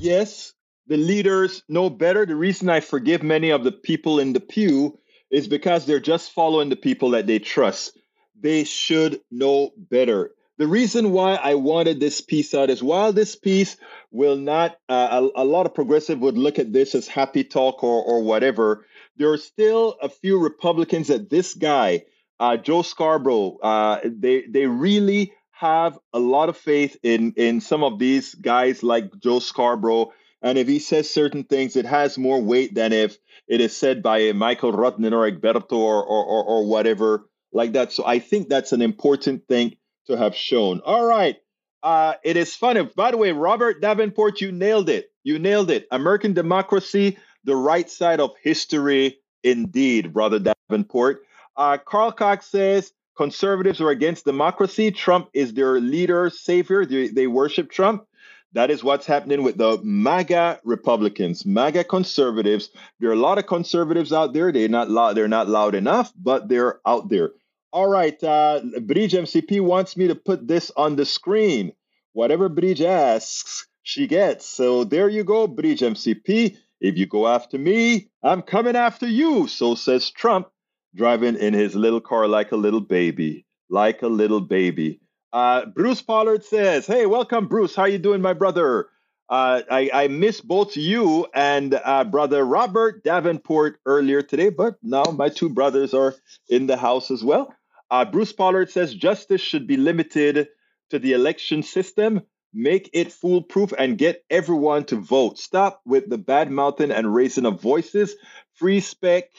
[0.00, 0.52] yes,
[0.86, 2.26] the leaders know better.
[2.26, 4.98] The reason I forgive many of the people in the pew
[5.30, 7.98] is because they're just following the people that they trust.
[8.40, 10.32] They should know better.
[10.56, 13.76] The reason why I wanted this piece out is while this piece
[14.10, 17.82] will not, uh, a, a, lot of progressive would look at this as happy talk
[17.82, 18.84] or, or whatever,
[19.16, 22.04] there are still a few Republicans that this guy,
[22.40, 27.84] uh, Joe Scarborough, uh, they, they really have a lot of faith in in some
[27.84, 30.12] of these guys like Joe Scarborough.
[30.42, 34.02] And if he says certain things, it has more weight than if it is said
[34.02, 37.92] by a Michael Rudnin or Egberto or, or, or, or whatever like that.
[37.92, 39.76] So I think that's an important thing
[40.06, 40.80] to have shown.
[40.80, 41.36] All right.
[41.82, 42.88] Uh, it is funny.
[42.96, 45.10] By the way, Robert Davenport, you nailed it.
[45.24, 45.86] You nailed it.
[45.90, 51.22] American democracy, the right side of history, indeed, brother Davenport.
[51.56, 54.90] Uh, Carl Cox says Conservatives are against democracy.
[54.90, 56.86] Trump is their leader, savior.
[56.86, 58.06] They, they worship Trump.
[58.54, 62.70] That is what's happening with the MAGA Republicans, MAGA conservatives.
[62.98, 64.50] There are a lot of conservatives out there.
[64.50, 65.18] They're not loud.
[65.18, 67.32] They're not loud enough, but they're out there.
[67.72, 71.72] All right, uh, Bridge MCP wants me to put this on the screen.
[72.14, 74.46] Whatever Bridge asks, she gets.
[74.46, 76.56] So there you go, Bridge MCP.
[76.80, 79.46] If you go after me, I'm coming after you.
[79.46, 80.48] So says Trump
[80.94, 85.00] driving in his little car like a little baby, like a little baby.
[85.32, 87.74] Uh, Bruce Pollard says, "Hey, welcome, Bruce.
[87.74, 88.88] How you doing, my brother?
[89.28, 95.04] Uh, I, I missed both you and uh, brother Robert Davenport earlier today, but now
[95.04, 96.16] my two brothers are
[96.48, 97.54] in the house as well.
[97.92, 100.48] Uh, Bruce Pollard says justice should be limited
[100.90, 102.22] to the election system.
[102.52, 105.38] Make it foolproof and get everyone to vote.
[105.38, 108.16] Stop with the bad mouthing and raising of voices.
[108.54, 109.30] Free spec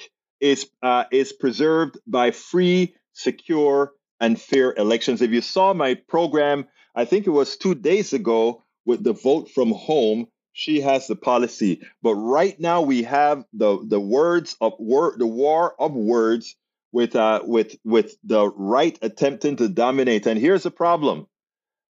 [0.41, 5.21] is uh, is preserved by free, secure, and fair elections.
[5.21, 9.51] If you saw my program, I think it was two days ago with the vote
[9.51, 10.27] from home.
[10.53, 15.27] She has the policy, but right now we have the the words of word the
[15.27, 16.57] war of words
[16.91, 20.27] with uh with with the right attempting to dominate.
[20.27, 21.27] And here's the problem: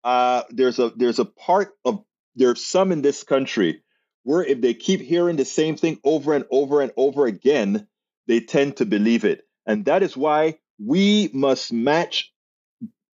[0.03, 2.03] uh, there's a there's a part of
[2.35, 3.83] there's some in this country
[4.23, 7.87] where if they keep hearing the same thing over and over and over again,
[8.27, 9.43] they tend to believe it.
[9.65, 12.31] And that is why we must match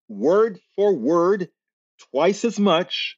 [0.08, 1.50] word for word
[2.12, 3.18] twice as much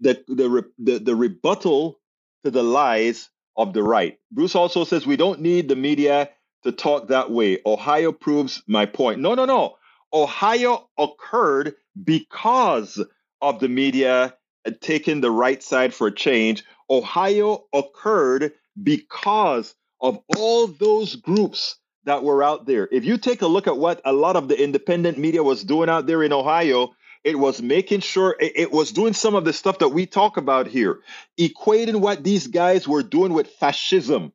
[0.00, 1.98] the, the, the, the rebuttal
[2.44, 4.18] to the lies of the right.
[4.30, 6.30] Bruce also says we don't need the media
[6.62, 7.58] to talk that way.
[7.66, 9.20] Ohio proves my point.
[9.20, 9.76] No, no, no.
[10.12, 13.02] Ohio occurred because
[13.40, 14.34] of the media
[14.64, 16.64] uh, taking the right side for change.
[16.88, 22.88] Ohio occurred because of all those groups that were out there.
[22.90, 25.88] If you take a look at what a lot of the independent media was doing
[25.88, 29.80] out there in Ohio, it was making sure it was doing some of the stuff
[29.80, 31.00] that we talk about here,
[31.38, 34.32] equating what these guys were doing with fascism.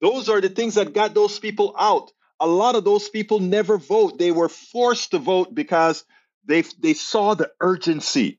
[0.00, 2.12] Those are the things that got those people out.
[2.38, 4.18] A lot of those people never vote.
[4.18, 6.04] They were forced to vote because
[6.44, 8.38] they they saw the urgency.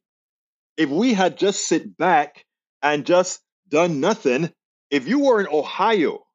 [0.78, 2.46] If we had just sit back
[2.82, 4.52] and just done nothing,
[4.92, 6.26] if you were in Ohio,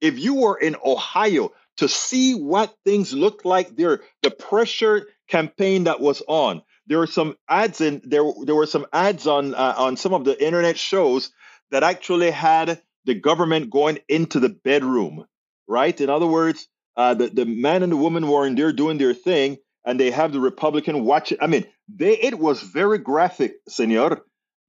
[0.00, 5.84] if you were in Ohio to see what things looked like there, the pressure campaign
[5.84, 8.22] that was on, there were some ads in there.
[8.44, 11.30] There were some ads on uh, on some of the internet shows
[11.70, 15.26] that actually had the government going into the bedroom,
[15.68, 15.98] right?
[16.00, 19.14] In other words, uh, the the man and the woman were in there doing their
[19.14, 21.38] thing, and they have the Republican watching.
[21.40, 24.22] I mean, they it was very graphic, senor.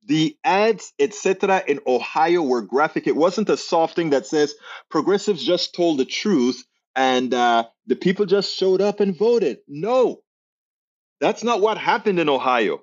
[0.06, 3.08] The ads, etc., in Ohio were graphic.
[3.08, 4.56] It wasn't a soft thing that says
[4.89, 6.63] progressives just told the truth
[6.96, 9.60] and uh, the people just showed up and voted.
[9.68, 10.22] No,
[11.22, 12.82] that's not what happened in Ohio.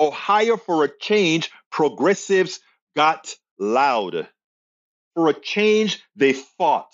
[0.00, 2.60] Ohio, for a change, progressives
[2.96, 4.28] got loud.
[5.14, 6.92] For a change, they fought.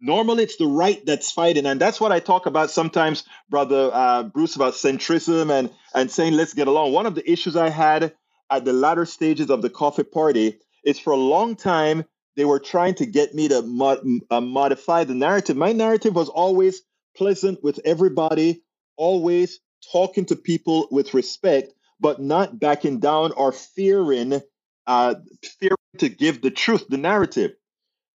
[0.00, 4.22] Normally, it's the right that's fighting, and that's what I talk about sometimes, brother uh,
[4.24, 6.92] Bruce, about centrism and and saying let's get along.
[6.92, 8.14] One of the issues I had
[8.50, 12.04] at the latter stages of the coffee party is for a long time
[12.36, 15.56] they were trying to get me to mod, uh, modify the narrative.
[15.56, 16.82] My narrative was always
[17.16, 18.62] pleasant with everybody,
[18.96, 19.58] always
[19.92, 24.40] talking to people with respect, but not backing down or fearing,
[24.86, 25.16] uh,
[25.58, 27.52] fearing to give the truth, the narrative.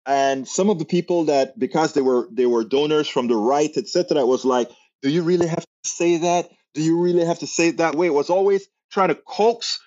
[0.04, 3.70] And some of the people that, because they were they were donors from the right,
[3.76, 4.70] etc., was like,
[5.02, 6.50] "Do you really have to say that?
[6.74, 9.78] Do you really have to say it that way?" It was always trying to coax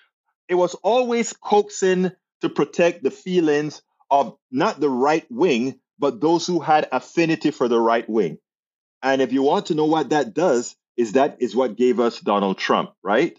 [0.52, 2.12] it was always coaxing
[2.42, 7.68] to protect the feelings of not the right wing, but those who had affinity for
[7.68, 8.36] the right wing.
[9.02, 12.20] And if you want to know what that does, is that is what gave us
[12.20, 13.34] Donald Trump, right?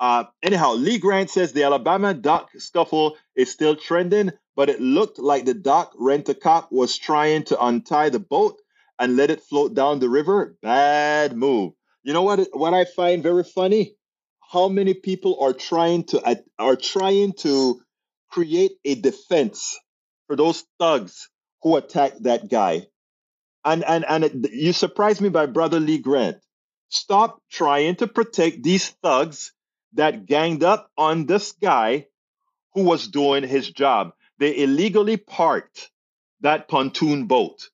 [0.00, 5.18] Uh, anyhow, Lee Grant says the Alabama dock scuffle is still trending, but it looked
[5.18, 8.58] like the dock rent a cop was trying to untie the boat
[8.98, 10.56] and let it float down the river.
[10.62, 11.74] Bad move.
[12.04, 12.48] You know what?
[12.54, 13.96] What I find very funny
[14.50, 17.80] how many people are trying to are trying to
[18.30, 19.78] create a defense
[20.26, 21.28] for those thugs
[21.62, 22.86] who attacked that guy.
[23.64, 26.38] And and and you surprised me by brother Lee Grant.
[26.88, 29.52] Stop trying to protect these thugs
[29.94, 32.06] that ganged up on this guy
[32.74, 34.12] who was doing his job.
[34.38, 35.90] They illegally parked
[36.40, 37.70] that pontoon boat.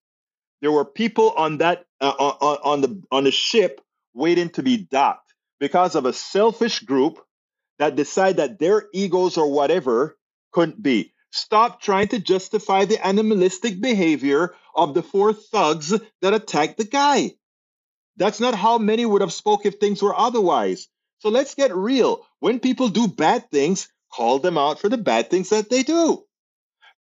[0.61, 3.81] There were people on that uh, on, on the on the ship
[4.15, 5.30] waiting to be docked
[5.61, 7.21] because of a selfish group
[7.79, 10.17] that decide that their egos or whatever
[10.53, 11.13] couldn't be.
[11.31, 17.33] Stop trying to justify the animalistic behavior of the four thugs that attacked the guy.
[18.17, 20.89] That's not how many would have spoke if things were otherwise.
[21.21, 22.27] So let's get real.
[22.41, 26.25] When people do bad things, call them out for the bad things that they do.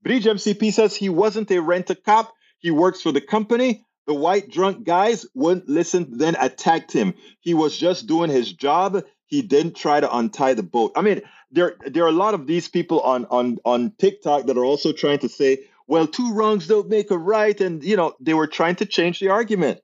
[0.03, 2.33] Bridge MCP says he wasn't a rent a cop.
[2.59, 3.85] He works for the company.
[4.07, 7.15] The white drunk guys wouldn't listen, then attacked him.
[7.41, 9.05] He was just doing his job.
[9.27, 10.93] He didn't try to untie the boat.
[10.97, 14.57] I mean, there there are a lot of these people on on on TikTok that
[14.57, 18.15] are also trying to say, well, two wrongs don't make a right, and you know
[18.21, 19.81] they were trying to change the argument.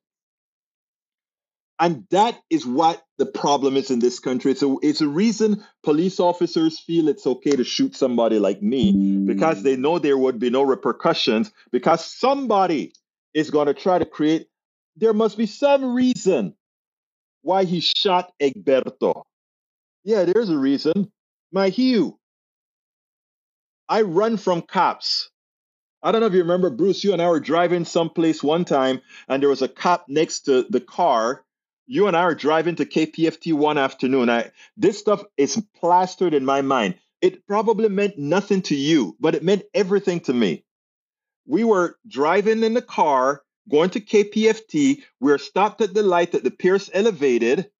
[1.78, 4.54] And that is what the problem is in this country.
[4.54, 8.92] So it's a reason police officers feel it's okay to shoot somebody like me
[9.26, 12.94] because they know there would be no repercussions because somebody
[13.36, 14.48] is going to try to create
[14.98, 16.54] there must be some reason
[17.42, 19.24] why he shot Egberto.
[20.04, 21.12] Yeah, there's a reason.
[21.52, 22.18] My Hugh,
[23.88, 25.30] I run from cops.
[26.02, 29.02] I don't know if you remember, Bruce, you and I were driving someplace one time,
[29.28, 31.44] and there was a cop next to the car.
[31.88, 34.30] You and I are driving to KPFT one afternoon.
[34.30, 36.96] I, this stuff is plastered in my mind.
[37.22, 40.65] It probably meant nothing to you, but it meant everything to me.
[41.46, 45.02] We were driving in the car, going to KPFT.
[45.20, 47.70] We are stopped at the light at the Pierce Elevated,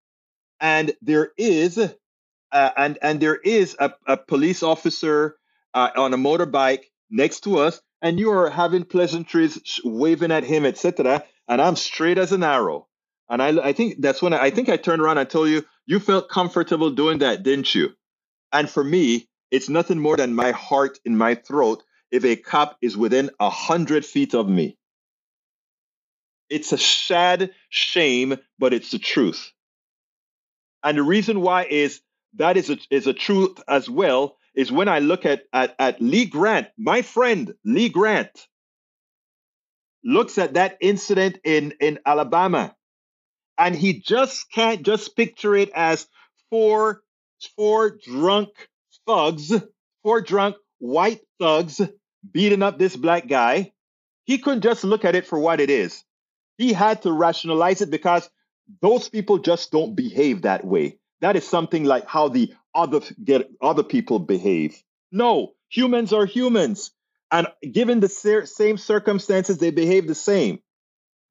[0.60, 5.36] and there is, uh, and and there is a, a police officer
[5.74, 10.64] uh, on a motorbike next to us, and you are having pleasantries, waving at him,
[10.64, 11.24] etc.
[11.48, 12.88] And I'm straight as an arrow.
[13.28, 15.64] And I, I think that's when I, I think I turned around and told you,
[15.86, 17.90] you felt comfortable doing that, didn't you?
[18.52, 22.76] And for me, it's nothing more than my heart in my throat if a cop
[22.80, 24.76] is within a hundred feet of me.
[26.48, 29.52] It's a sad shame, but it's the truth.
[30.82, 32.00] And the reason why is
[32.34, 36.00] that is a, is a truth as well is when I look at, at, at
[36.00, 38.46] Lee Grant, my friend Lee Grant,
[40.04, 42.74] looks at that incident in, in Alabama,
[43.58, 46.06] and he just can't just picture it as
[46.50, 47.02] four,
[47.56, 48.50] four drunk
[49.06, 49.52] thugs,
[50.02, 51.80] four drunk white thugs
[52.32, 53.72] beating up this black guy.
[54.24, 56.02] He couldn't just look at it for what it is.
[56.58, 58.28] He had to rationalize it because
[58.82, 60.98] those people just don't behave that way.
[61.20, 64.82] That is something like how the other get other people behave.
[65.12, 66.90] No, humans are humans,
[67.30, 70.60] and given the same circumstances, they behave the same.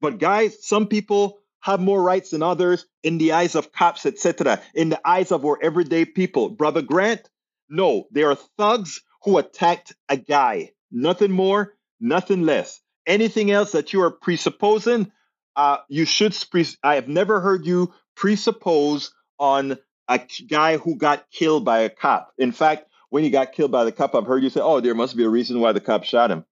[0.00, 4.60] But guys, some people have more rights than others in the eyes of cops, etc.
[4.74, 7.28] In the eyes of our everyday people, brother Grant.
[7.68, 10.70] No, they are thugs who attacked a guy.
[10.90, 12.80] Nothing more, nothing less.
[13.06, 15.10] Anything else that you are presupposing,
[15.56, 16.34] uh, you should.
[16.50, 21.90] Pre- I have never heard you presuppose on a guy who got killed by a
[21.90, 22.32] cop.
[22.38, 24.94] In fact, when he got killed by the cop, I've heard you say, oh, there
[24.94, 26.44] must be a reason why the cop shot him.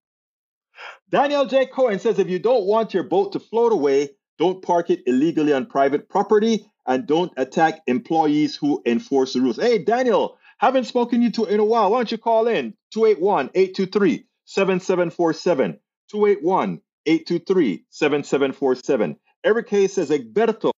[1.11, 1.67] Daniel J.
[1.67, 5.53] Cohen says if you don't want your boat to float away, don't park it illegally
[5.53, 9.57] on private property and don't attack employees who enforce the rules.
[9.57, 11.91] Hey, Daniel, haven't spoken to you in a while.
[11.91, 15.79] Why don't you call in 281 823 7747?
[16.11, 19.17] 281 823 7747.
[19.45, 20.73] Every case says Egberto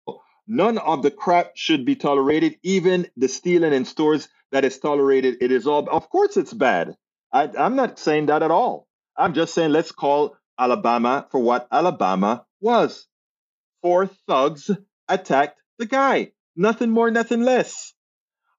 [0.47, 5.37] None of the crap should be tolerated, even the stealing in stores that is tolerated.
[5.41, 6.95] It is all, of course, it's bad.
[7.33, 8.87] I, I'm not saying that at all.
[9.17, 13.07] I'm just saying let's call Alabama for what Alabama was.
[13.83, 14.71] Four thugs
[15.09, 16.33] attacked the guy.
[16.57, 17.94] Nothing more, nothing less.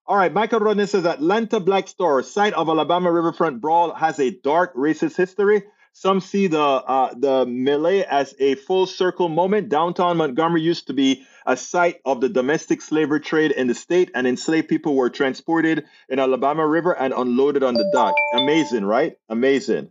[0.08, 4.30] All right, Michael Rodney says Atlanta Black Star, site of Alabama Riverfront Brawl, has a
[4.30, 5.64] dark racist history.
[5.94, 9.68] Some see the uh, the melee as a full circle moment.
[9.68, 14.12] Downtown Montgomery used to be a site of the domestic slavery trade in the state,
[14.14, 18.14] and enslaved people were transported in Alabama River and unloaded on the dock.
[18.32, 19.16] Amazing, right?
[19.28, 19.90] Amazing,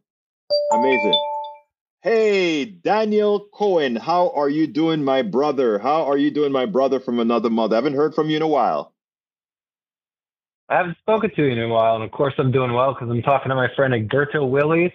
[0.72, 1.22] amazing.
[2.04, 5.78] Hey, Daniel Cohen, how are you doing, my brother?
[5.78, 7.76] How are you doing, my brother from another mother?
[7.76, 8.95] I haven't heard from you in a while.
[10.68, 13.10] I haven't spoken to you in a while, and of course I'm doing well because
[13.10, 14.92] I'm talking to my friend Egberto Willies,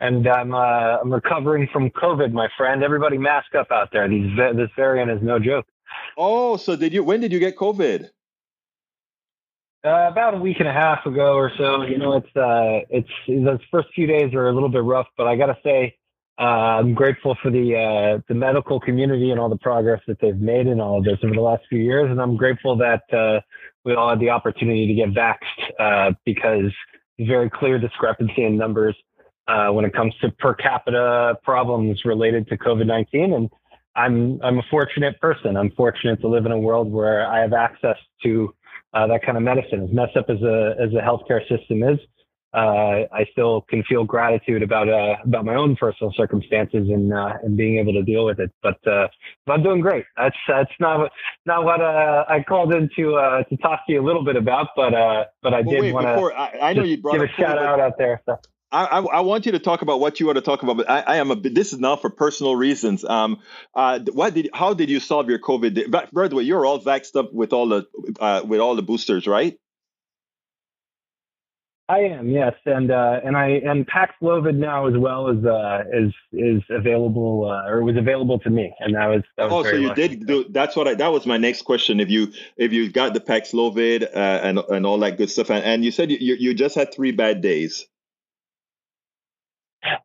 [0.00, 2.82] and I'm uh, I'm recovering from COVID, my friend.
[2.82, 4.08] Everybody mask up out there.
[4.08, 5.66] These this variant is no joke.
[6.18, 7.04] Oh, so did you?
[7.04, 8.10] When did you get COVID?
[9.84, 11.82] Uh, about a week and a half ago or so.
[11.82, 15.28] You know, it's uh, it's those first few days are a little bit rough, but
[15.28, 15.96] I got to say,
[16.38, 20.36] uh, I'm grateful for the uh, the medical community and all the progress that they've
[20.36, 23.40] made in all of this over the last few years, and I'm grateful that uh,
[23.84, 26.72] we all had the opportunity to get vaxxed uh, because
[27.18, 28.96] very clear discrepancy in numbers
[29.48, 33.34] uh, when it comes to per capita problems related to COVID-19.
[33.34, 33.50] And
[33.94, 35.56] I'm I'm a fortunate person.
[35.56, 38.54] I'm fortunate to live in a world where I have access to
[38.94, 39.82] uh, that kind of medicine.
[39.82, 41.98] As messed up as a as a healthcare system is,
[42.54, 47.32] uh, I still can feel gratitude about uh, about my own personal circumstances and uh,
[47.42, 48.50] and being able to deal with it.
[48.62, 49.08] But uh,
[49.48, 50.04] I'm doing great.
[50.16, 51.10] That's that's not
[51.46, 54.36] not what uh, I called in to uh, to talk to you a little bit
[54.36, 56.38] about, but uh, but I did want to.
[56.38, 58.20] I, I know you brought give a shout out out there.
[58.26, 58.38] So.
[58.72, 60.88] I, I, I, want you to talk about what you want to talk about, but
[60.88, 61.34] I, I am a.
[61.36, 63.04] This is now for personal reasons.
[63.04, 63.40] Um,
[63.74, 64.48] uh, what did?
[64.54, 65.90] How did you solve your COVID?
[65.90, 67.86] By the way, you're all vaxxed up with all the
[68.18, 69.58] uh, with all the boosters, right?
[71.88, 76.12] I am, yes, and uh, and I and Paxlovid now as well as uh, is
[76.32, 79.22] is available uh, or was available to me, and that was.
[79.36, 80.44] That was oh, so you did do.
[80.48, 80.94] That's what I.
[80.94, 81.98] That was my next question.
[81.98, 85.64] If you if you got the Paxlovid uh, and and all that good stuff, and,
[85.64, 87.86] and you said you you just had three bad days.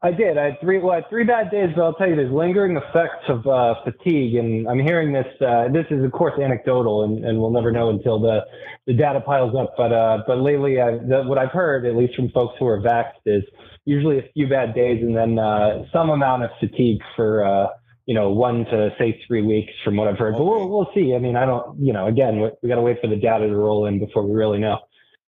[0.02, 0.38] I did.
[0.38, 2.78] I had three well, I had three bad days, but I'll tell you, there's lingering
[2.78, 5.28] effects of uh, fatigue, and I'm hearing this.
[5.40, 8.42] Uh, this is of course anecdotal, and, and we'll never know until the,
[8.88, 9.76] the data piles up.
[9.78, 12.82] But uh, but lately, I, the, what I've heard, at least from folks who are
[12.82, 13.44] vaxxed, is
[13.86, 17.68] usually a few bad days, and then uh, some amount of fatigue for uh,
[18.08, 20.34] you know one to say three weeks, from what I've heard.
[20.34, 20.40] Okay.
[20.40, 21.14] But we'll we'll see.
[21.16, 21.80] I mean, I don't.
[21.80, 24.26] You know, again, we, we got to wait for the data to roll in before
[24.26, 24.80] we really know.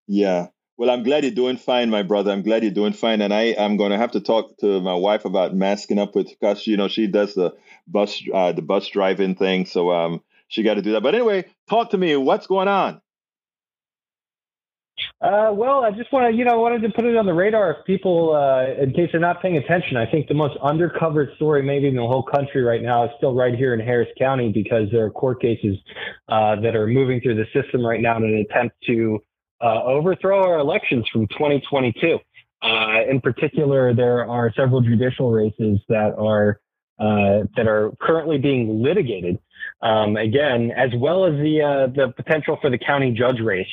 [0.08, 0.48] Yeah,
[0.80, 2.32] well, I'm glad you're doing fine, my brother.
[2.32, 4.96] I'm glad you're doing fine, and I I'm going to have to talk to my
[4.96, 7.54] wife about masking up with because you know she does the
[7.86, 11.04] bus uh, the bus driving thing, so um she got to do that.
[11.04, 12.16] But anyway, talk to me.
[12.16, 13.02] What's going on?
[15.22, 17.72] Uh, well, I just want to, you know, wanted to put it on the radar
[17.72, 19.98] if people, uh, in case they're not paying attention.
[19.98, 23.34] I think the most undercovered story, maybe in the whole country right now, is still
[23.34, 25.78] right here in Harris County because there are court cases
[26.30, 29.20] uh, that are moving through the system right now in an attempt to
[29.62, 32.18] uh, overthrow our elections from 2022.
[32.62, 36.60] Uh, in particular, there are several judicial races that are
[37.00, 39.40] uh, that are currently being litigated.
[39.82, 43.68] Um, again, as well as the uh, the potential for the county judge race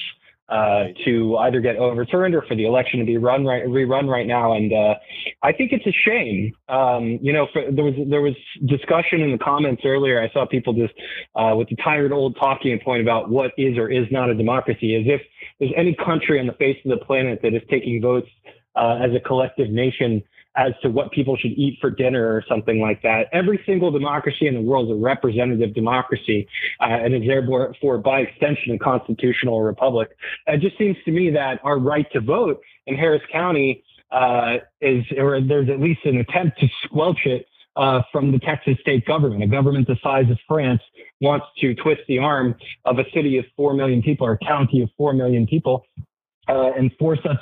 [0.48, 4.26] uh, to either get overturned or for the election to be run right rerun right
[4.26, 4.52] now.
[4.52, 4.94] And uh,
[5.42, 6.52] I think it's a shame.
[6.68, 8.34] Um, you know, for, there was there was
[8.64, 10.22] discussion in the comments earlier.
[10.22, 10.94] I saw people just
[11.34, 14.94] uh, with the tired old talking point about what is or is not a democracy,
[14.94, 15.20] as if
[15.58, 18.28] there's any country on the face of the planet that is taking votes
[18.74, 20.22] uh, as a collective nation
[20.56, 23.26] as to what people should eat for dinner or something like that.
[23.32, 26.48] Every single democracy in the world is a representative democracy
[26.80, 30.16] uh, and is therefore, by extension, a constitutional republic.
[30.46, 35.04] It just seems to me that our right to vote in Harris County uh, is,
[35.18, 37.46] or there's at least an attempt to squelch it
[37.76, 39.42] uh, from the Texas state government.
[39.42, 40.80] A government the size of France
[41.20, 42.54] wants to twist the arm
[42.84, 45.84] of a city of 4 million people or a county of 4 million people
[46.48, 47.38] uh, and force us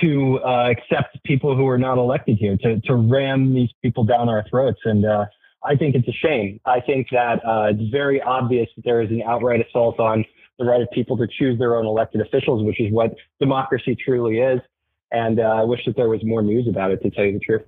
[0.00, 4.28] to uh, accept people who are not elected here, to, to ram these people down
[4.28, 4.80] our throats.
[4.84, 5.26] And uh,
[5.62, 6.60] I think it's a shame.
[6.66, 10.24] I think that uh, it's very obvious that there is an outright assault on
[10.58, 14.38] the right of people to choose their own elected officials, which is what democracy truly
[14.38, 14.60] is.
[15.10, 17.38] And uh, I wish that there was more news about it, to tell you the
[17.38, 17.62] truth.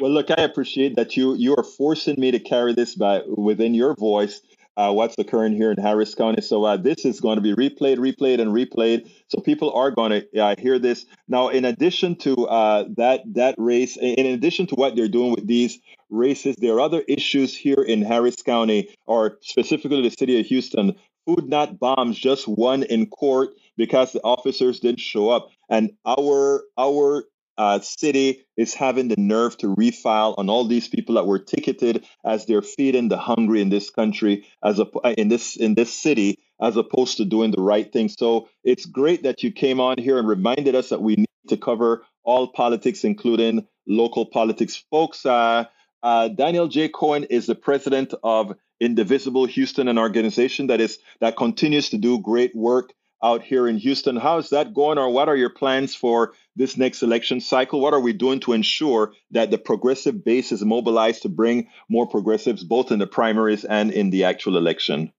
[0.00, 3.74] Well, look, I appreciate that you you are forcing me to carry this by within
[3.74, 4.40] your voice
[4.78, 6.40] uh, what's occurring here in Harris County.
[6.40, 9.10] So uh, this is going to be replayed, replayed, and replayed.
[9.26, 11.48] So people are going to uh, hear this now.
[11.48, 15.80] In addition to uh, that that race, in addition to what they're doing with these
[16.10, 20.94] races, there are other issues here in Harris County, or specifically the city of Houston.
[21.26, 26.62] Food not bombs just won in court because the officers didn't show up, and our
[26.78, 27.24] our
[27.58, 32.06] uh, city is having the nerve to refile on all these people that were ticketed
[32.24, 35.92] as they're feeding the hungry in this country, as a, uh, in this in this
[35.92, 38.08] city, as opposed to doing the right thing.
[38.08, 41.56] So it's great that you came on here and reminded us that we need to
[41.56, 45.26] cover all politics, including local politics, folks.
[45.26, 45.64] Uh,
[46.02, 46.88] uh, Daniel J.
[46.88, 52.20] Cohen is the president of Indivisible Houston, an organization that is that continues to do
[52.20, 52.92] great work
[53.22, 54.16] out here in Houston.
[54.16, 57.80] How's that going, or what are your plans for this next election cycle?
[57.80, 62.06] What are we doing to ensure that the progressive base is mobilized to bring more
[62.06, 65.12] progressives both in the primaries and in the actual election?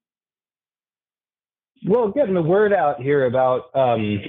[1.86, 4.20] Well, getting the word out here about, um,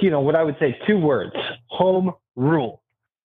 [0.00, 1.32] you know, what I would say two words
[1.68, 2.82] home rule.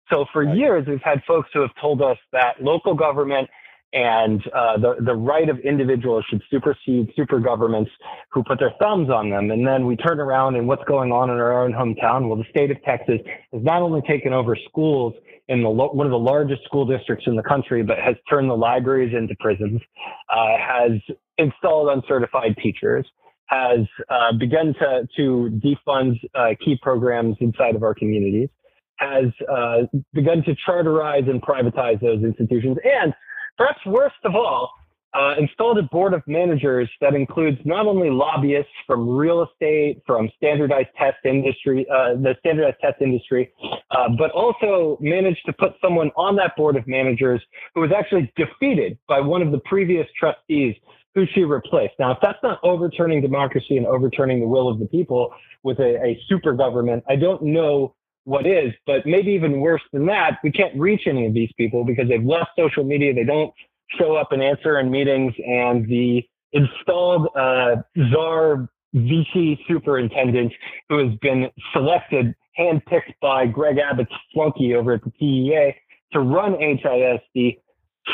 [0.10, 3.48] So for years, we've had folks who have told us that local government
[3.94, 7.90] and uh, the the right of individuals should supersede super governments
[8.32, 9.50] who put their thumbs on them.
[9.50, 12.28] And then we turn around and what's going on in our own hometown?
[12.28, 13.20] Well, the state of Texas
[13.52, 15.14] has not only taken over schools
[15.48, 18.56] in the one of the largest school districts in the country, but has turned the
[18.56, 19.82] libraries into prisons,
[20.30, 20.92] uh, has
[21.38, 23.06] installed uncertified teachers.
[23.48, 23.80] Has
[24.12, 28.50] uh, begun to to defund uh, key programs inside of our communities,
[28.98, 33.12] has uh, begun to charterize and privatize those institutions, and
[33.60, 34.72] Perhaps worst of all,
[35.14, 40.30] uh, installed a board of managers that includes not only lobbyists from real estate, from
[40.38, 43.52] standardized test industry, uh, the standardized test industry,
[43.92, 47.42] uh, but also managed to put someone on that board of managers
[47.76, 50.74] who was actually defeated by one of the previous trustees
[51.14, 51.96] who she replaced.
[52.00, 55.34] Now, if that's not overturning democracy and overturning the will of the people
[55.64, 57.94] with a, a super government, I don't know
[58.30, 58.72] what is.
[58.86, 62.24] But maybe even worse than that, we can't reach any of these people because they've
[62.24, 63.14] left social media.
[63.14, 63.52] They don't
[63.98, 65.34] show up and answer in meetings.
[65.46, 66.24] And the
[66.54, 67.78] installed uh,
[68.12, 70.54] czar VC superintendent
[70.90, 75.76] who has been selected, handpicked by Greg Abbott's flunky over at the TEA
[76.14, 77.60] to run HISD,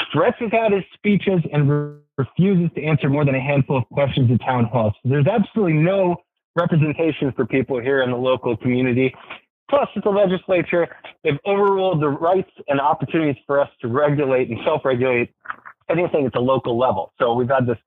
[0.09, 4.31] stretches out his speeches and re- refuses to answer more than a handful of questions
[4.31, 4.93] at town halls.
[5.03, 6.15] So there's absolutely no
[6.55, 9.13] representation for people here in the local community.
[9.69, 10.87] Plus, at the legislature,
[11.23, 15.31] they've overruled the rights and opportunities for us to regulate and self-regulate
[15.89, 17.13] anything at the local level.
[17.19, 17.77] So we've had this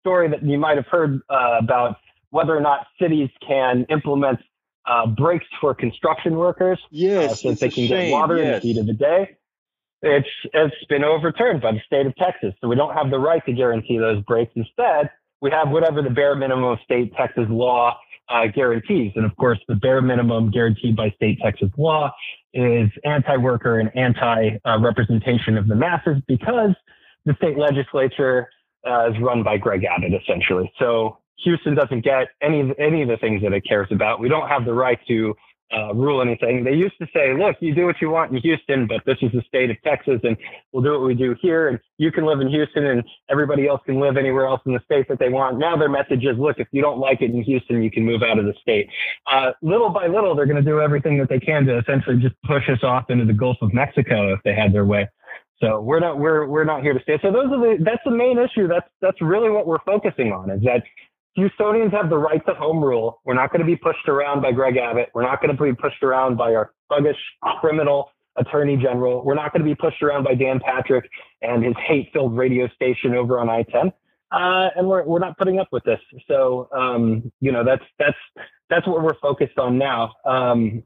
[0.00, 1.96] story that you might have heard uh, about
[2.30, 4.38] whether or not cities can implement
[4.86, 6.78] uh, breaks for construction workers.
[6.90, 8.46] Yes, uh, so that they can get water yes.
[8.46, 9.36] in the heat of the day.
[10.02, 13.44] It's it's been overturned by the state of Texas, so we don't have the right
[13.46, 14.52] to guarantee those breaks.
[14.54, 15.10] Instead,
[15.40, 17.96] we have whatever the bare minimum of state Texas law
[18.28, 19.12] uh, guarantees.
[19.16, 22.10] And of course, the bare minimum guaranteed by state Texas law
[22.52, 26.70] is anti-worker and anti-representation of the masses because
[27.24, 28.48] the state legislature
[28.86, 30.70] uh, is run by Greg Abbott, essentially.
[30.78, 34.20] So Houston doesn't get any any of the things that it cares about.
[34.20, 35.34] We don't have the right to
[35.74, 36.64] uh, rule anything.
[36.64, 39.32] They used to say, look, you do what you want in Houston, but this is
[39.32, 40.36] the state of Texas and
[40.72, 41.68] we'll do what we do here.
[41.68, 44.80] And you can live in Houston and everybody else can live anywhere else in the
[44.84, 45.58] state that they want.
[45.58, 48.22] Now their message is, look, if you don't like it in Houston, you can move
[48.22, 48.88] out of the state.
[49.30, 52.34] Uh, little by little, they're going to do everything that they can to essentially just
[52.42, 55.08] push us off into the Gulf of Mexico if they had their way.
[55.60, 57.18] So we're not we're we're not here to stay.
[57.22, 58.66] So those are the that's the main issue.
[58.66, 60.82] That's that's really what we're focusing on is that
[61.36, 63.20] Houstonians have the right to home rule.
[63.24, 65.10] We're not going to be pushed around by Greg Abbott.
[65.14, 67.16] We're not going to be pushed around by our thuggish
[67.60, 69.24] criminal attorney general.
[69.24, 71.08] We're not going to be pushed around by Dan Patrick
[71.42, 73.92] and his hate-filled radio station over on I-10.
[74.32, 76.00] Uh, and we're we're not putting up with this.
[76.26, 78.16] So um, you know that's that's
[78.68, 80.12] that's what we're focused on now.
[80.24, 80.82] Um,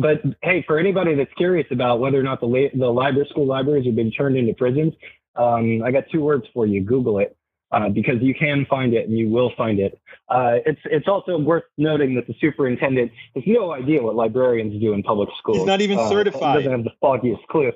[0.00, 3.46] but hey, for anybody that's curious about whether or not the la- the library school
[3.46, 4.92] libraries have been turned into prisons,
[5.34, 6.82] um, I got two words for you.
[6.84, 7.36] Google it
[7.72, 10.00] uh, because you can find it and you will find it.
[10.28, 14.92] Uh, it's it's also worth noting that the superintendent has no idea what librarians do
[14.92, 15.58] in public schools.
[15.58, 16.56] He's not even uh, certified.
[16.56, 17.72] Doesn't have the foggiest clue.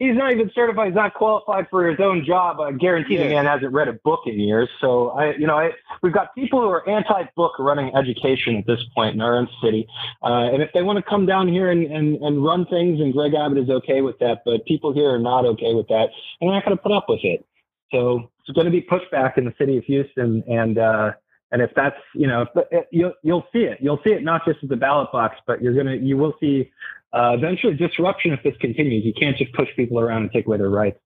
[0.00, 0.88] He's not even certified.
[0.88, 2.60] He's not qualified for his own job.
[2.60, 4.68] I guarantee the man hasn't read a book in years.
[4.80, 5.70] So I, you know, I,
[6.02, 9.86] we've got people who are anti-book running education at this point in our own city.
[10.20, 13.12] Uh, and if they want to come down here and, and, and run things, and
[13.12, 16.08] Greg Abbott is okay with that, but people here are not okay with that,
[16.40, 17.46] and they're not going to put up with it.
[17.94, 21.12] So it's going to be pushback in the city of Houston, and uh,
[21.52, 23.78] and if that's you know it, you'll you'll see it.
[23.80, 26.70] You'll see it not just at the ballot box, but you're gonna you will see
[27.12, 29.04] uh, eventually disruption if this continues.
[29.04, 30.98] You can't just push people around and take away their rights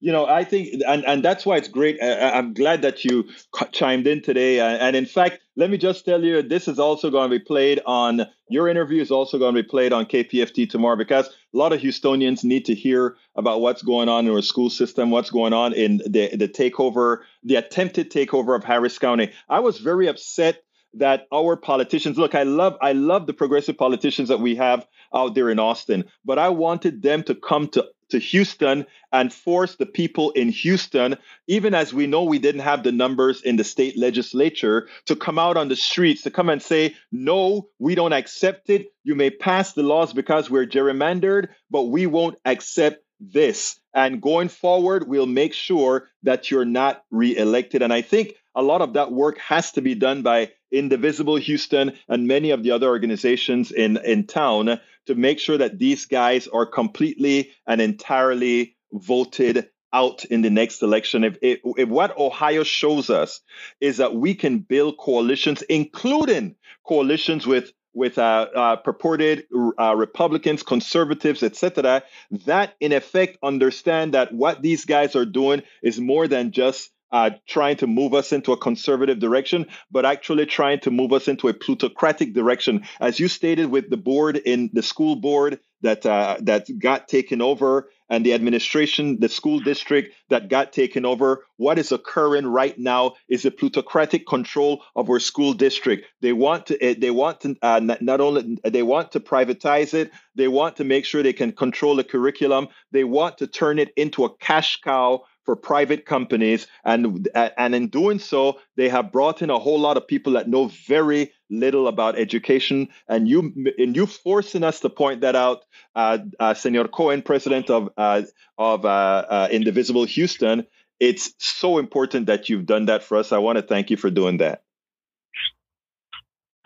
[0.00, 2.00] you know i think and, and that's why it's great.
[2.02, 3.28] I, am glad that you
[3.72, 4.60] chimed in today.
[4.60, 7.44] Uh, and in fact let me just tell you this is also going to be
[7.44, 11.56] played on your interview is also going to be played on kpft tomorrow because a
[11.56, 15.30] lot of houstonians need to hear about what's going on in our school system what's
[15.30, 19.32] going on in the, the takeover the attempted takeover of harris county.
[19.48, 20.62] I was very upset
[20.94, 25.34] that our politicians look i love i love the progressive politicians that we have out
[25.34, 29.86] there in austin but i wanted them to come to to Houston and force the
[29.86, 33.96] people in Houston, even as we know we didn't have the numbers in the state
[33.96, 38.70] legislature, to come out on the streets to come and say, no, we don't accept
[38.70, 38.92] it.
[39.04, 43.80] You may pass the laws because we're gerrymandered, but we won't accept this.
[43.94, 47.82] And going forward, we'll make sure that you're not reelected.
[47.82, 51.96] And I think a lot of that work has to be done by Indivisible Houston
[52.08, 56.48] and many of the other organizations in, in town to make sure that these guys
[56.48, 61.24] are completely and entirely voted out in the next election.
[61.24, 63.40] If, if, if, what Ohio shows us
[63.80, 66.56] is that we can build coalitions, including
[66.86, 69.44] coalitions with with uh, uh, purported
[69.80, 72.02] uh, Republicans, conservatives, etc.,
[72.44, 77.30] that in effect understand that what these guys are doing is more than just uh,
[77.46, 81.48] trying to move us into a conservative direction, but actually trying to move us into
[81.48, 82.84] a plutocratic direction.
[83.00, 87.40] As you stated with the board in the school board that uh, that got taken
[87.40, 92.78] over and the administration, the school district that got taken over, what is occurring right
[92.78, 96.06] now is a plutocratic control of our school district.
[96.20, 100.10] They want to eh, they want to uh, not only they want to privatize it,
[100.34, 102.68] they want to make sure they can control the curriculum.
[102.92, 106.66] They want to turn it into a cash cow for private companies.
[106.84, 110.46] And, and in doing so, they have brought in a whole lot of people that
[110.46, 112.90] know very little about education.
[113.08, 117.70] And you, and you forcing us to point that out, uh, uh, Senor Cohen, president
[117.70, 118.24] of, uh,
[118.58, 120.66] of uh, uh, Indivisible Houston.
[121.00, 123.32] It's so important that you've done that for us.
[123.32, 124.64] I want to thank you for doing that.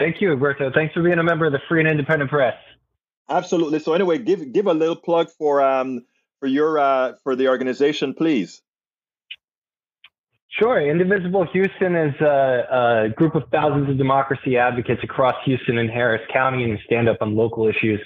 [0.01, 0.73] Thank you, Alberto.
[0.75, 2.57] Thanks for being a member of the Free and Independent Press.
[3.29, 3.79] Absolutely.
[3.79, 6.05] So anyway, give give a little plug for um
[6.41, 8.61] for your uh for the organization, please.
[10.59, 10.79] Sure.
[10.81, 16.21] Indivisible Houston is a, a, group of thousands of democracy advocates across Houston and Harris
[16.31, 17.99] County and stand up on local issues,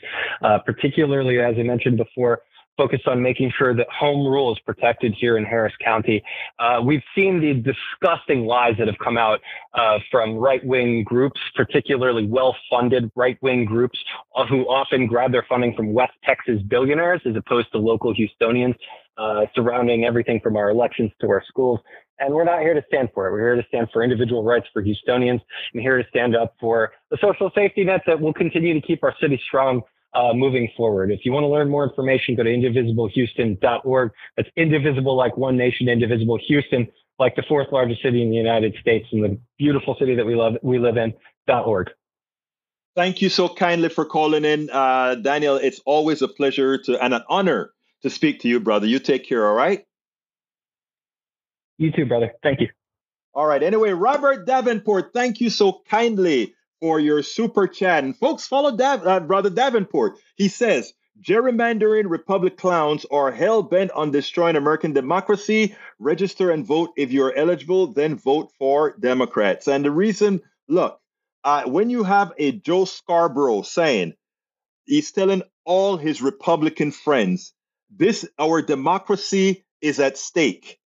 [0.44, 2.42] uh, particularly, as I mentioned before,
[2.76, 6.22] focused on making sure that home rule is protected here in Harris County.
[6.60, 9.40] Uh, we've seen the disgusting lies that have come out
[9.74, 13.98] uh, from right wing groups, particularly well funded right wing groups
[14.36, 18.76] uh, who often grab their funding from West Texas billionaires as opposed to local Houstonians.
[19.18, 21.80] Uh, surrounding everything from our elections to our schools.
[22.18, 23.32] And we're not here to stand for it.
[23.32, 25.40] We're here to stand for individual rights for Houstonians
[25.74, 29.02] and here to stand up for the social safety net that will continue to keep
[29.04, 29.82] our city strong
[30.14, 31.10] uh, moving forward.
[31.10, 34.10] If you want to learn more information, go to indivisiblehouston.org.
[34.36, 36.88] That's indivisible like one nation, indivisible Houston,
[37.18, 40.34] like the fourth largest city in the United States and the beautiful city that we
[40.34, 41.12] love, we live in,
[41.48, 41.90] .org.
[42.94, 45.56] Thank you so kindly for calling in, uh, Daniel.
[45.56, 48.86] It's always a pleasure to and an honor to speak to you, brother.
[48.86, 49.84] You take care, all right?
[51.78, 52.32] You too, brother.
[52.42, 52.68] Thank you.
[53.34, 53.62] All right.
[53.62, 58.02] Anyway, Robert Davenport, thank you so kindly for your super chat.
[58.04, 60.18] And folks, follow Dav- uh, Brother Davenport.
[60.36, 65.76] He says, gerrymandering Republic clowns are hell bent on destroying American democracy.
[65.98, 69.68] Register and vote if you're eligible, then vote for Democrats.
[69.68, 70.98] And the reason, look,
[71.44, 74.14] uh, when you have a Joe Scarborough saying,
[74.84, 77.52] he's telling all his Republican friends,
[77.90, 80.78] this, our democracy is at stake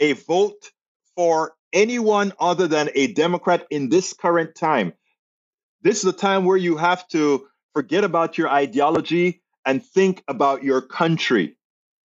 [0.00, 0.70] a vote
[1.16, 4.92] for anyone other than a Democrat in this current time.
[5.82, 10.64] This is a time where you have to forget about your ideology and think about
[10.64, 11.56] your country.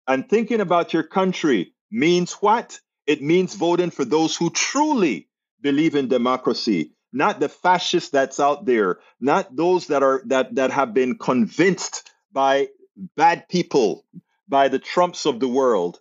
[0.07, 2.80] And thinking about your country means what?
[3.07, 5.28] It means voting for those who truly
[5.61, 10.70] believe in democracy, not the fascists that's out there, not those that are that that
[10.70, 12.68] have been convinced by
[13.16, 14.05] bad people,
[14.49, 16.01] by the Trumps of the world,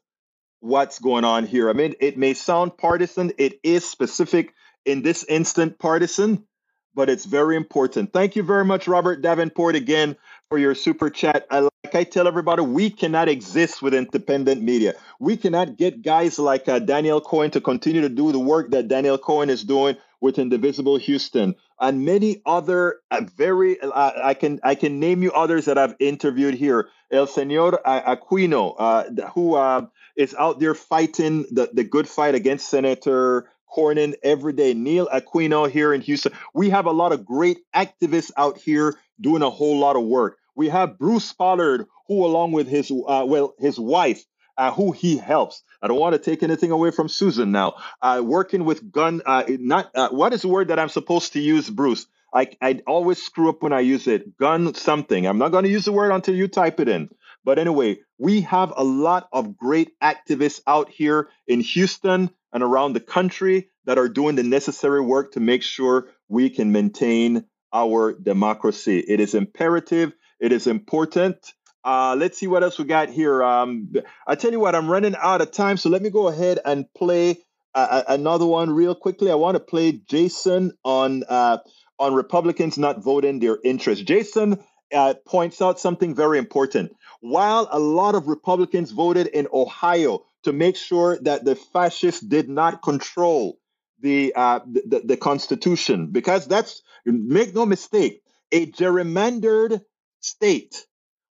[0.60, 1.70] what's going on here.
[1.70, 4.54] I mean, it may sound partisan, it is specific
[4.86, 6.46] in this instant partisan,
[6.94, 8.14] but it's very important.
[8.14, 10.16] Thank you very much, Robert Davenport, again
[10.50, 11.46] for your super chat.
[11.50, 14.94] I, like I tell everybody, we cannot exist with independent media.
[15.20, 18.88] We cannot get guys like uh, Daniel Cohen to continue to do the work that
[18.88, 23.80] Daniel Cohen is doing with Indivisible Houston and many other uh, very.
[23.80, 26.90] Uh, I can I can name you others that I've interviewed here.
[27.12, 29.04] El Señor Aquino, uh,
[29.34, 29.86] who uh,
[30.16, 34.74] is out there fighting the, the good fight against Senator Cornyn every day.
[34.74, 36.32] Neil Aquino here in Houston.
[36.54, 40.38] We have a lot of great activists out here doing a whole lot of work.
[40.56, 44.24] We have Bruce Pollard, who, along with his uh, well, his wife,
[44.58, 45.64] uh, who he helps.
[45.82, 47.76] I don't want to take anything away from Susan now.
[48.02, 51.42] Uh, working with gun, uh, not uh, what is the word that I'm supposed to
[51.42, 52.08] use, Bruce?
[52.34, 54.38] I I always screw up when I use it.
[54.38, 55.26] Gun something.
[55.26, 57.10] I'm not going to use the word until you type it in.
[57.46, 62.94] But anyway, we have a lot of great activists out here in Houston and around
[62.94, 68.14] the country that are doing the necessary work to make sure we can maintain our
[68.14, 69.00] democracy.
[69.00, 71.38] It is imperative, it is important.
[71.84, 73.44] Uh, let's see what else we got here.
[73.44, 73.94] Um,
[74.26, 76.92] I tell you what, I'm running out of time, so let me go ahead and
[76.98, 77.38] play
[77.76, 79.30] uh, another one real quickly.
[79.30, 81.60] I want to play Jason on uh,
[82.00, 84.06] on Republicans not voting their interest.
[84.06, 84.64] Jason
[84.94, 90.54] uh, points out something very important while a lot of Republicans voted in Ohio to
[90.54, 93.58] make sure that the fascists did not control
[94.00, 98.22] the, uh, the, the Constitution, because that's make no mistake,
[98.52, 99.82] a gerrymandered
[100.20, 100.86] state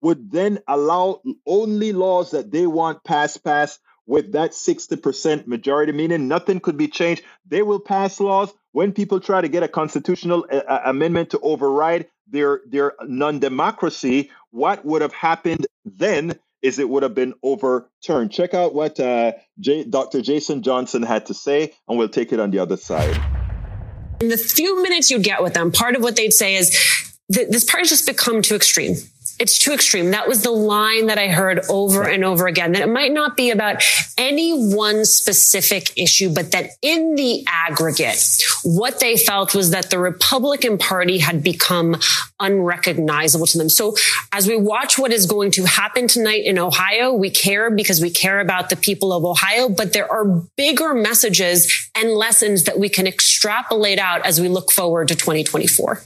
[0.03, 6.27] would then allow only laws that they want passed passed with that 60% majority, meaning
[6.27, 7.23] nothing could be changed.
[7.47, 8.53] They will pass laws.
[8.73, 14.31] When people try to get a constitutional uh, uh amendment to override their their non-democracy,
[14.51, 18.31] what would have happened then is it would have been overturned.
[18.33, 20.21] Check out what uh, J- Dr.
[20.21, 23.19] Jason Johnson had to say, and we'll take it on the other side.
[24.21, 27.00] In the few minutes you get with them, part of what they'd say is
[27.31, 28.97] this part has just become too extreme
[29.41, 30.11] it's too extreme.
[30.11, 33.39] That was the line that I heard over and over again, that it might not
[33.39, 33.83] be about
[34.19, 39.99] any one specific issue, but that in the aggregate, what they felt was that the
[39.99, 41.97] Republican Party had become
[42.39, 43.71] unrecognizable to them.
[43.71, 43.97] So
[44.31, 48.11] as we watch what is going to happen tonight in Ohio, we care because we
[48.11, 50.27] care about the people of Ohio, but there are
[50.59, 56.03] bigger messages and lessons that we can extrapolate out as we look forward to 2024.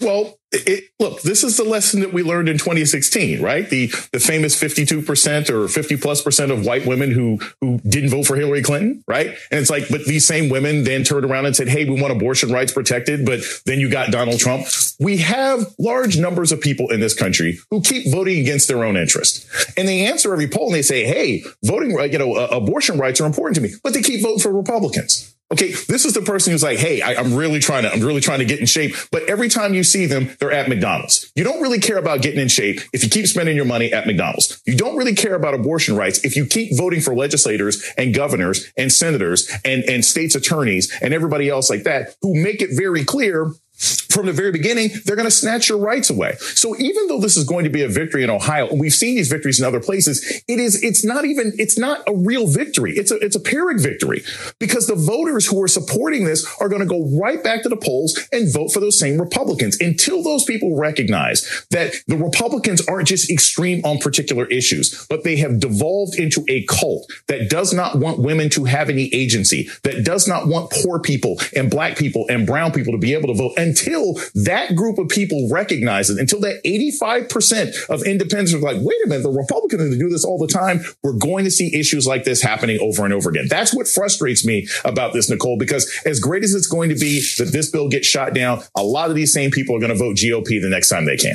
[0.00, 3.68] Well, it, look, this is the lesson that we learned in 2016, right?
[3.68, 8.26] The the famous 52% or 50 plus percent of white women who who didn't vote
[8.26, 9.28] for Hillary Clinton, right?
[9.50, 12.12] And it's like, but these same women then turned around and said, "Hey, we want
[12.12, 14.66] abortion rights protected," but then you got Donald Trump.
[15.00, 18.96] We have large numbers of people in this country who keep voting against their own
[18.96, 19.46] interest,
[19.76, 23.20] and they answer every poll and they say, "Hey, voting, you know, uh, abortion rights
[23.20, 25.35] are important to me," but they keep voting for Republicans.
[25.52, 28.20] Okay, this is the person who's like, "Hey, I, am really trying to, I'm really
[28.20, 31.30] trying to get in shape." But every time you see them, they're at McDonald's.
[31.36, 34.08] You don't really care about getting in shape if you keep spending your money at
[34.08, 34.60] McDonald's.
[34.66, 38.72] You don't really care about abortion rights if you keep voting for legislators and governors
[38.76, 43.04] and senators and and states attorneys and everybody else like that who make it very
[43.04, 46.36] clear from the very beginning, they're going to snatch your rights away.
[46.40, 49.14] So even though this is going to be a victory in Ohio, and we've seen
[49.14, 52.92] these victories in other places, it is, it's not even, it's not a real victory.
[52.96, 54.22] It's a, it's a Pyrrhic victory
[54.58, 57.76] because the voters who are supporting this are going to go right back to the
[57.76, 63.08] polls and vote for those same Republicans until those people recognize that the Republicans aren't
[63.08, 67.98] just extreme on particular issues, but they have devolved into a cult that does not
[67.98, 72.24] want women to have any agency, that does not want poor people and black people
[72.30, 73.52] and brown people to be able to vote.
[73.58, 78.76] And until that group of people recognize it, until that 85% of independents are like,
[78.80, 80.80] wait a minute, the Republicans do this all the time.
[81.02, 83.46] We're going to see issues like this happening over and over again.
[83.48, 87.20] That's what frustrates me about this, Nicole, because as great as it's going to be
[87.38, 89.98] that this bill gets shot down, a lot of these same people are going to
[89.98, 91.34] vote GOP the next time they can.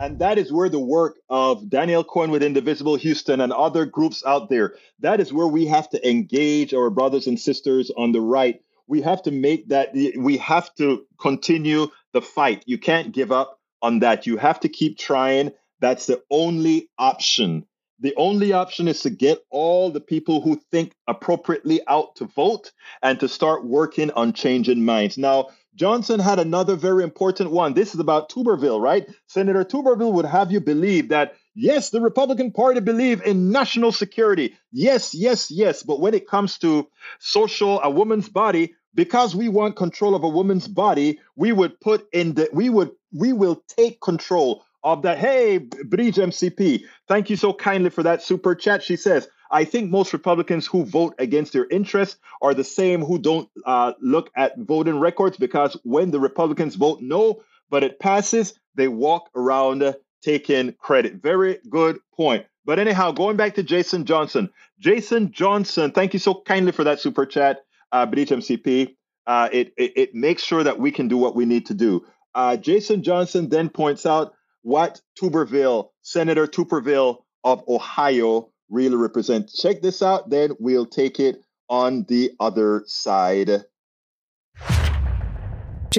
[0.00, 4.22] And that is where the work of Daniel Cohen with Indivisible Houston and other groups
[4.24, 8.20] out there, that is where we have to engage our brothers and sisters on the
[8.20, 12.64] right we have to make that we have to continue the fight.
[12.66, 14.26] You can't give up on that.
[14.26, 15.52] You have to keep trying.
[15.80, 17.66] That's the only option.
[18.00, 22.72] The only option is to get all the people who think appropriately out to vote
[23.02, 25.18] and to start working on changing minds.
[25.18, 27.74] Now johnson had another very important one.
[27.74, 29.08] This is about tuberville right?
[29.26, 34.54] Senator tuberville would have you believe that Yes, the Republican Party believe in national security.
[34.70, 35.82] Yes, yes, yes.
[35.82, 36.86] But when it comes to
[37.18, 42.08] social, a woman's body, because we want control of a woman's body, we would put
[42.12, 45.18] in the we would we will take control of that.
[45.18, 48.82] Hey, Bridge MCP, thank you so kindly for that super chat.
[48.82, 53.20] She says, I think most Republicans who vote against their interests are the same who
[53.20, 57.40] don't uh, look at voting records because when the Republicans vote no,
[57.70, 61.22] but it passes, they walk around taking credit.
[61.22, 62.46] Very good point.
[62.64, 64.50] But anyhow, going back to Jason Johnson.
[64.80, 67.60] Jason Johnson, thank you so kindly for that super chat
[67.92, 71.66] uh, MCP, uh, it, it, it makes sure that we can do what we need
[71.66, 72.04] to do.
[72.34, 79.60] Uh, Jason Johnson then points out what Tuberville, Senator Tuberville of Ohio, really represents.
[79.60, 83.64] Check this out, then we'll take it on the other side.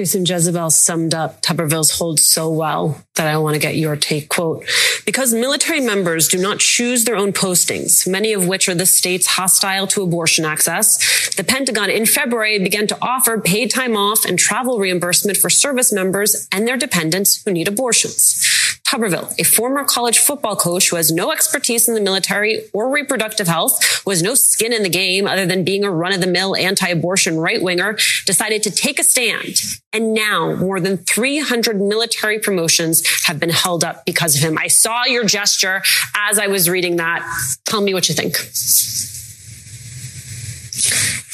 [0.00, 4.30] Jason Jezebel summed up Tuberville's hold so well that I want to get your take.
[4.30, 4.64] Quote,
[5.04, 9.26] because military members do not choose their own postings, many of which are the states
[9.26, 14.38] hostile to abortion access, the Pentagon in February began to offer paid time off and
[14.38, 18.42] travel reimbursement for service members and their dependents who need abortions.
[18.90, 23.46] Tuberville, a former college football coach who has no expertise in the military or reproductive
[23.46, 26.26] health, who has no skin in the game other than being a run of the
[26.26, 29.60] mill anti-abortion right winger, decided to take a stand.
[29.92, 34.58] And now more than 300 military promotions have been held up because of him.
[34.58, 35.82] I saw your gesture
[36.16, 37.24] as I was reading that.
[37.66, 38.32] Tell me what you think.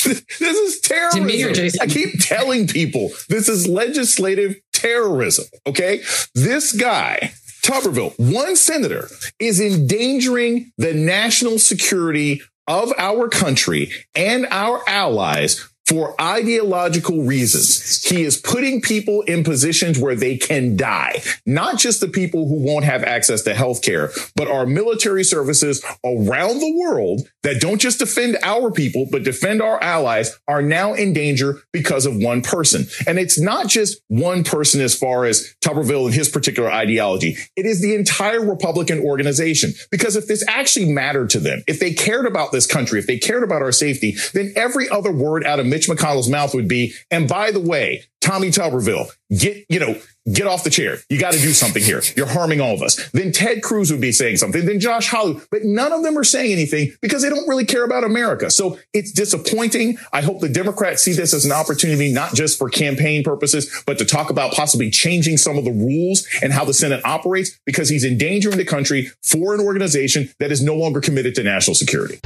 [0.05, 1.81] this is terrorism.
[1.81, 5.47] I keep telling people this is legislative terrorism.
[5.67, 6.03] Okay.
[6.35, 7.33] This guy
[7.67, 9.09] Tuberville, one senator,
[9.41, 18.05] is endangering the national security of our country and our allies for ideological reasons.
[18.05, 21.23] He is putting people in positions where they can die.
[21.45, 25.85] Not just the people who won't have access to health care, but our military services
[26.05, 30.95] around the world that don't just defend our people, but defend our allies are now
[30.95, 32.87] in danger because of one person.
[33.07, 37.37] And it's not just one person as far as Tuberville and his particular ideology.
[37.55, 39.73] It is the entire Republican organization.
[39.91, 43.19] Because if this actually mattered to them, if they cared about this country, if they
[43.19, 46.95] cared about our safety, then every other word out of Mitch McConnell's mouth would be,
[47.11, 49.95] and by the way, Tommy Tuberville, get, you know,
[50.33, 50.97] get off the chair.
[51.11, 52.01] You got to do something here.
[52.17, 53.11] You're harming all of us.
[53.11, 54.65] Then Ted Cruz would be saying something.
[54.65, 57.85] Then Josh Hawley, but none of them are saying anything because they don't really care
[57.85, 58.51] about America.
[58.51, 59.99] So it's disappointing.
[60.15, 63.99] I hope the Democrats see this as an opportunity, not just for campaign purposes, but
[63.99, 67.91] to talk about possibly changing some of the rules and how the Senate operates because
[67.91, 72.19] he's endangering the country for an organization that is no longer committed to national security.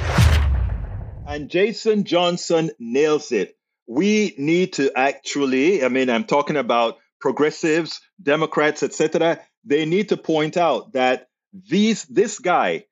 [1.31, 3.57] And Jason Johnson nails it.
[3.87, 9.41] We need to actually, I mean, I'm talking about progressives, Democrats, etc.
[9.65, 12.87] They need to point out that these this guy,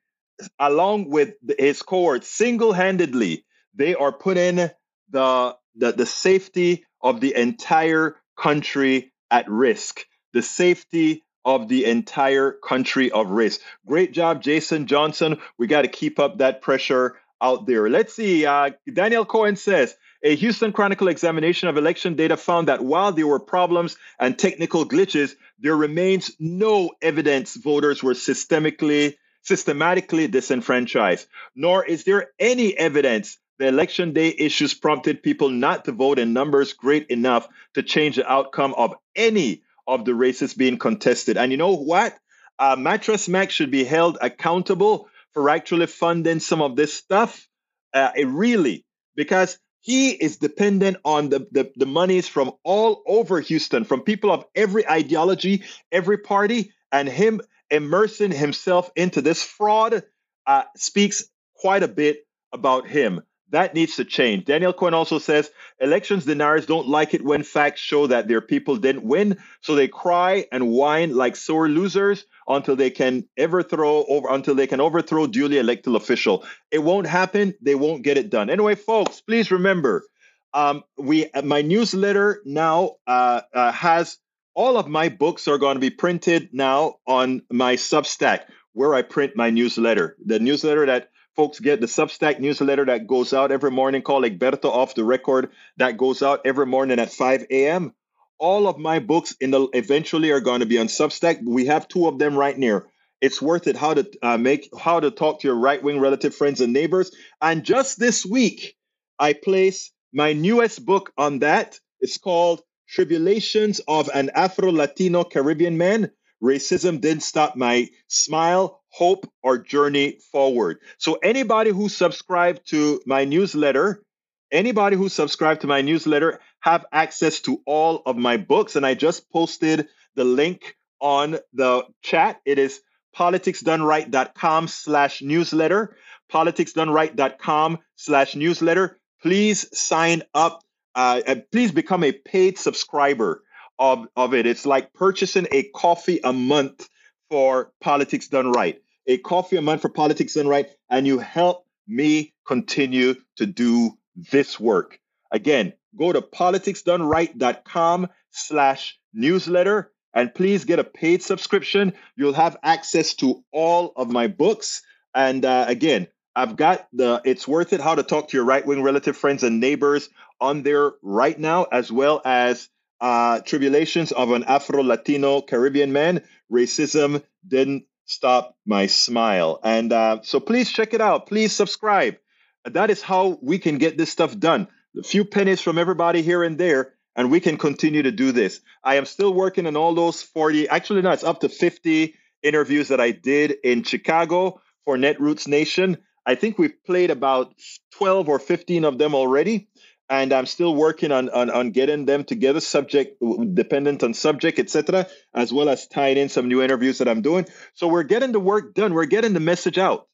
[0.57, 4.70] along with his cohort, single-handedly, they are putting
[5.11, 10.05] the, the, the safety of the entire country at risk.
[10.32, 13.62] The safety of the entire country of risk.
[13.84, 15.41] Great job, Jason Johnson.
[15.59, 17.89] We got to keep up that pressure out there.
[17.89, 18.47] Let's see.
[18.47, 23.26] Uh, Daniel Cohen says, A Houston Chronicle examination of election data found that while there
[23.26, 31.84] were problems and technical glitches, there remains no evidence voters were systemically systematically disenfranchised, nor
[31.84, 36.72] is there any evidence the election day issues prompted people not to vote in numbers
[36.74, 41.36] great enough to change the outcome of any of the races being contested.
[41.36, 42.16] And you know what?
[42.59, 45.09] Uh, Mattress Mack should be held accountable
[45.39, 47.47] for actually funding some of this stuff.
[47.95, 48.84] Uh, it really,
[49.14, 54.32] because he is dependent on the, the, the monies from all over Houston, from people
[54.32, 55.62] of every ideology,
[55.93, 60.03] every party, and him immersing himself into this fraud
[60.45, 63.20] uh, speaks quite a bit about him.
[63.51, 64.45] That needs to change.
[64.45, 68.77] Daniel Cohen also says elections deniers don't like it when facts show that their people
[68.77, 74.29] didn't win, so they cry and whine like sore losers until they can overthrow over
[74.29, 76.45] until they can overthrow duly elected official.
[76.71, 77.55] It won't happen.
[77.63, 78.51] They won't get it done.
[78.51, 80.05] Anyway, folks, please remember,
[80.53, 84.19] um, we my newsletter now uh, uh, has
[84.55, 88.41] all of my books are going to be printed now on my Substack,
[88.73, 90.17] where I print my newsletter.
[90.25, 94.64] The newsletter that folks get the Substack newsletter that goes out every morning called Egberto
[94.64, 97.95] Off the Record that goes out every morning at 5 a.m.
[98.41, 101.41] All of my books in the eventually are going to be on Substack.
[101.47, 102.86] We have two of them right near.
[103.20, 106.34] It's worth it how to uh, make how to talk to your right wing relative
[106.34, 107.14] friends and neighbors.
[107.41, 108.74] And just this week,
[109.16, 111.78] I place my newest book on that.
[112.01, 116.11] It's called Tribulations of an Afro Latino Caribbean Man.
[116.43, 120.78] Racism didn't stop my smile hope, or journey forward.
[120.99, 124.03] So, anybody who subscribed to my newsletter,
[124.51, 128.76] anybody who subscribed to my newsletter have access to all of my books.
[128.76, 132.41] And I just posted the link on the chat.
[132.45, 132.80] It is
[133.16, 135.97] politicsdoneright.com slash newsletter,
[136.32, 138.99] politicsdoneright.com slash newsletter.
[139.22, 140.62] Please sign up.
[140.95, 143.45] Uh, and please become a paid subscriber
[143.78, 144.47] of, of it.
[144.47, 146.89] It's like purchasing a coffee a month
[147.31, 151.66] for Politics Done Right, a coffee a month for Politics Done Right, and you help
[151.87, 154.99] me continue to do this work.
[155.31, 161.93] Again, go to politicsdoneright.com slash newsletter and please get a paid subscription.
[162.16, 164.83] You'll have access to all of my books.
[165.14, 168.64] And uh, again, I've got the It's Worth It How to Talk to Your Right
[168.64, 170.09] Wing Relative Friends and Neighbors
[170.41, 172.68] on there right now, as well as
[173.01, 176.23] uh, Tribulations of an Afro Latino Caribbean Man,
[176.53, 179.61] Racism Didn't Stop My Smile.
[179.63, 181.27] And uh, so please check it out.
[181.27, 182.17] Please subscribe.
[182.65, 184.69] That is how we can get this stuff done.
[184.99, 188.61] A few pennies from everybody here and there, and we can continue to do this.
[188.83, 192.89] I am still working on all those 40, actually, no, it's up to 50 interviews
[192.89, 195.99] that I did in Chicago for Netroots Nation.
[196.27, 197.55] I think we've played about
[197.93, 199.69] 12 or 15 of them already
[200.11, 203.23] and I'm still working on, on, on getting them together, subject
[203.55, 207.47] dependent on subject, etc., as well as tying in some new interviews that I'm doing.
[207.75, 208.95] So we're getting the work done.
[208.95, 210.09] We're getting the message out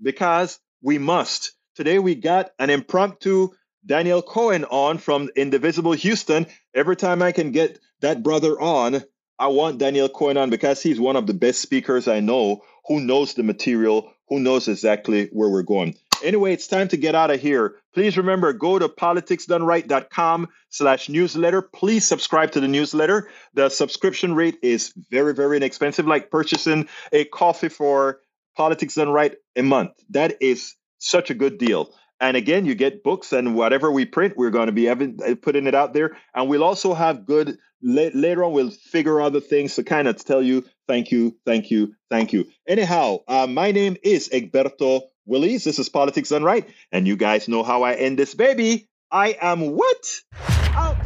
[0.00, 1.52] because we must.
[1.74, 3.50] Today we got an impromptu
[3.84, 6.46] Daniel Cohen on from Indivisible Houston.
[6.74, 9.02] Every time I can get that brother on,
[9.38, 13.00] I want Daniel Cohen on because he's one of the best speakers I know who
[13.00, 15.94] knows the material, who knows exactly where we're going.
[16.22, 17.76] Anyway, it's time to get out of here.
[17.94, 21.62] Please remember, go to politicsdoneright.com slash newsletter.
[21.62, 23.28] Please subscribe to the newsletter.
[23.54, 28.20] The subscription rate is very, very inexpensive, like purchasing a coffee for
[28.56, 29.92] Politics Done Right a month.
[30.10, 31.94] That is such a good deal.
[32.18, 34.96] And again, you get books and whatever we print, we're going to be uh,
[35.42, 36.16] putting it out there.
[36.34, 40.42] And we'll also have good, later on, we'll figure other things to kind of tell
[40.42, 42.46] you, thank you, thank you, thank you.
[42.66, 45.64] Anyhow, uh, my name is Egberto Willies.
[45.64, 46.68] This is Politics Done Right.
[46.92, 48.88] And you guys know how I end this baby.
[49.10, 50.20] I am what?
[50.74, 51.05] Out.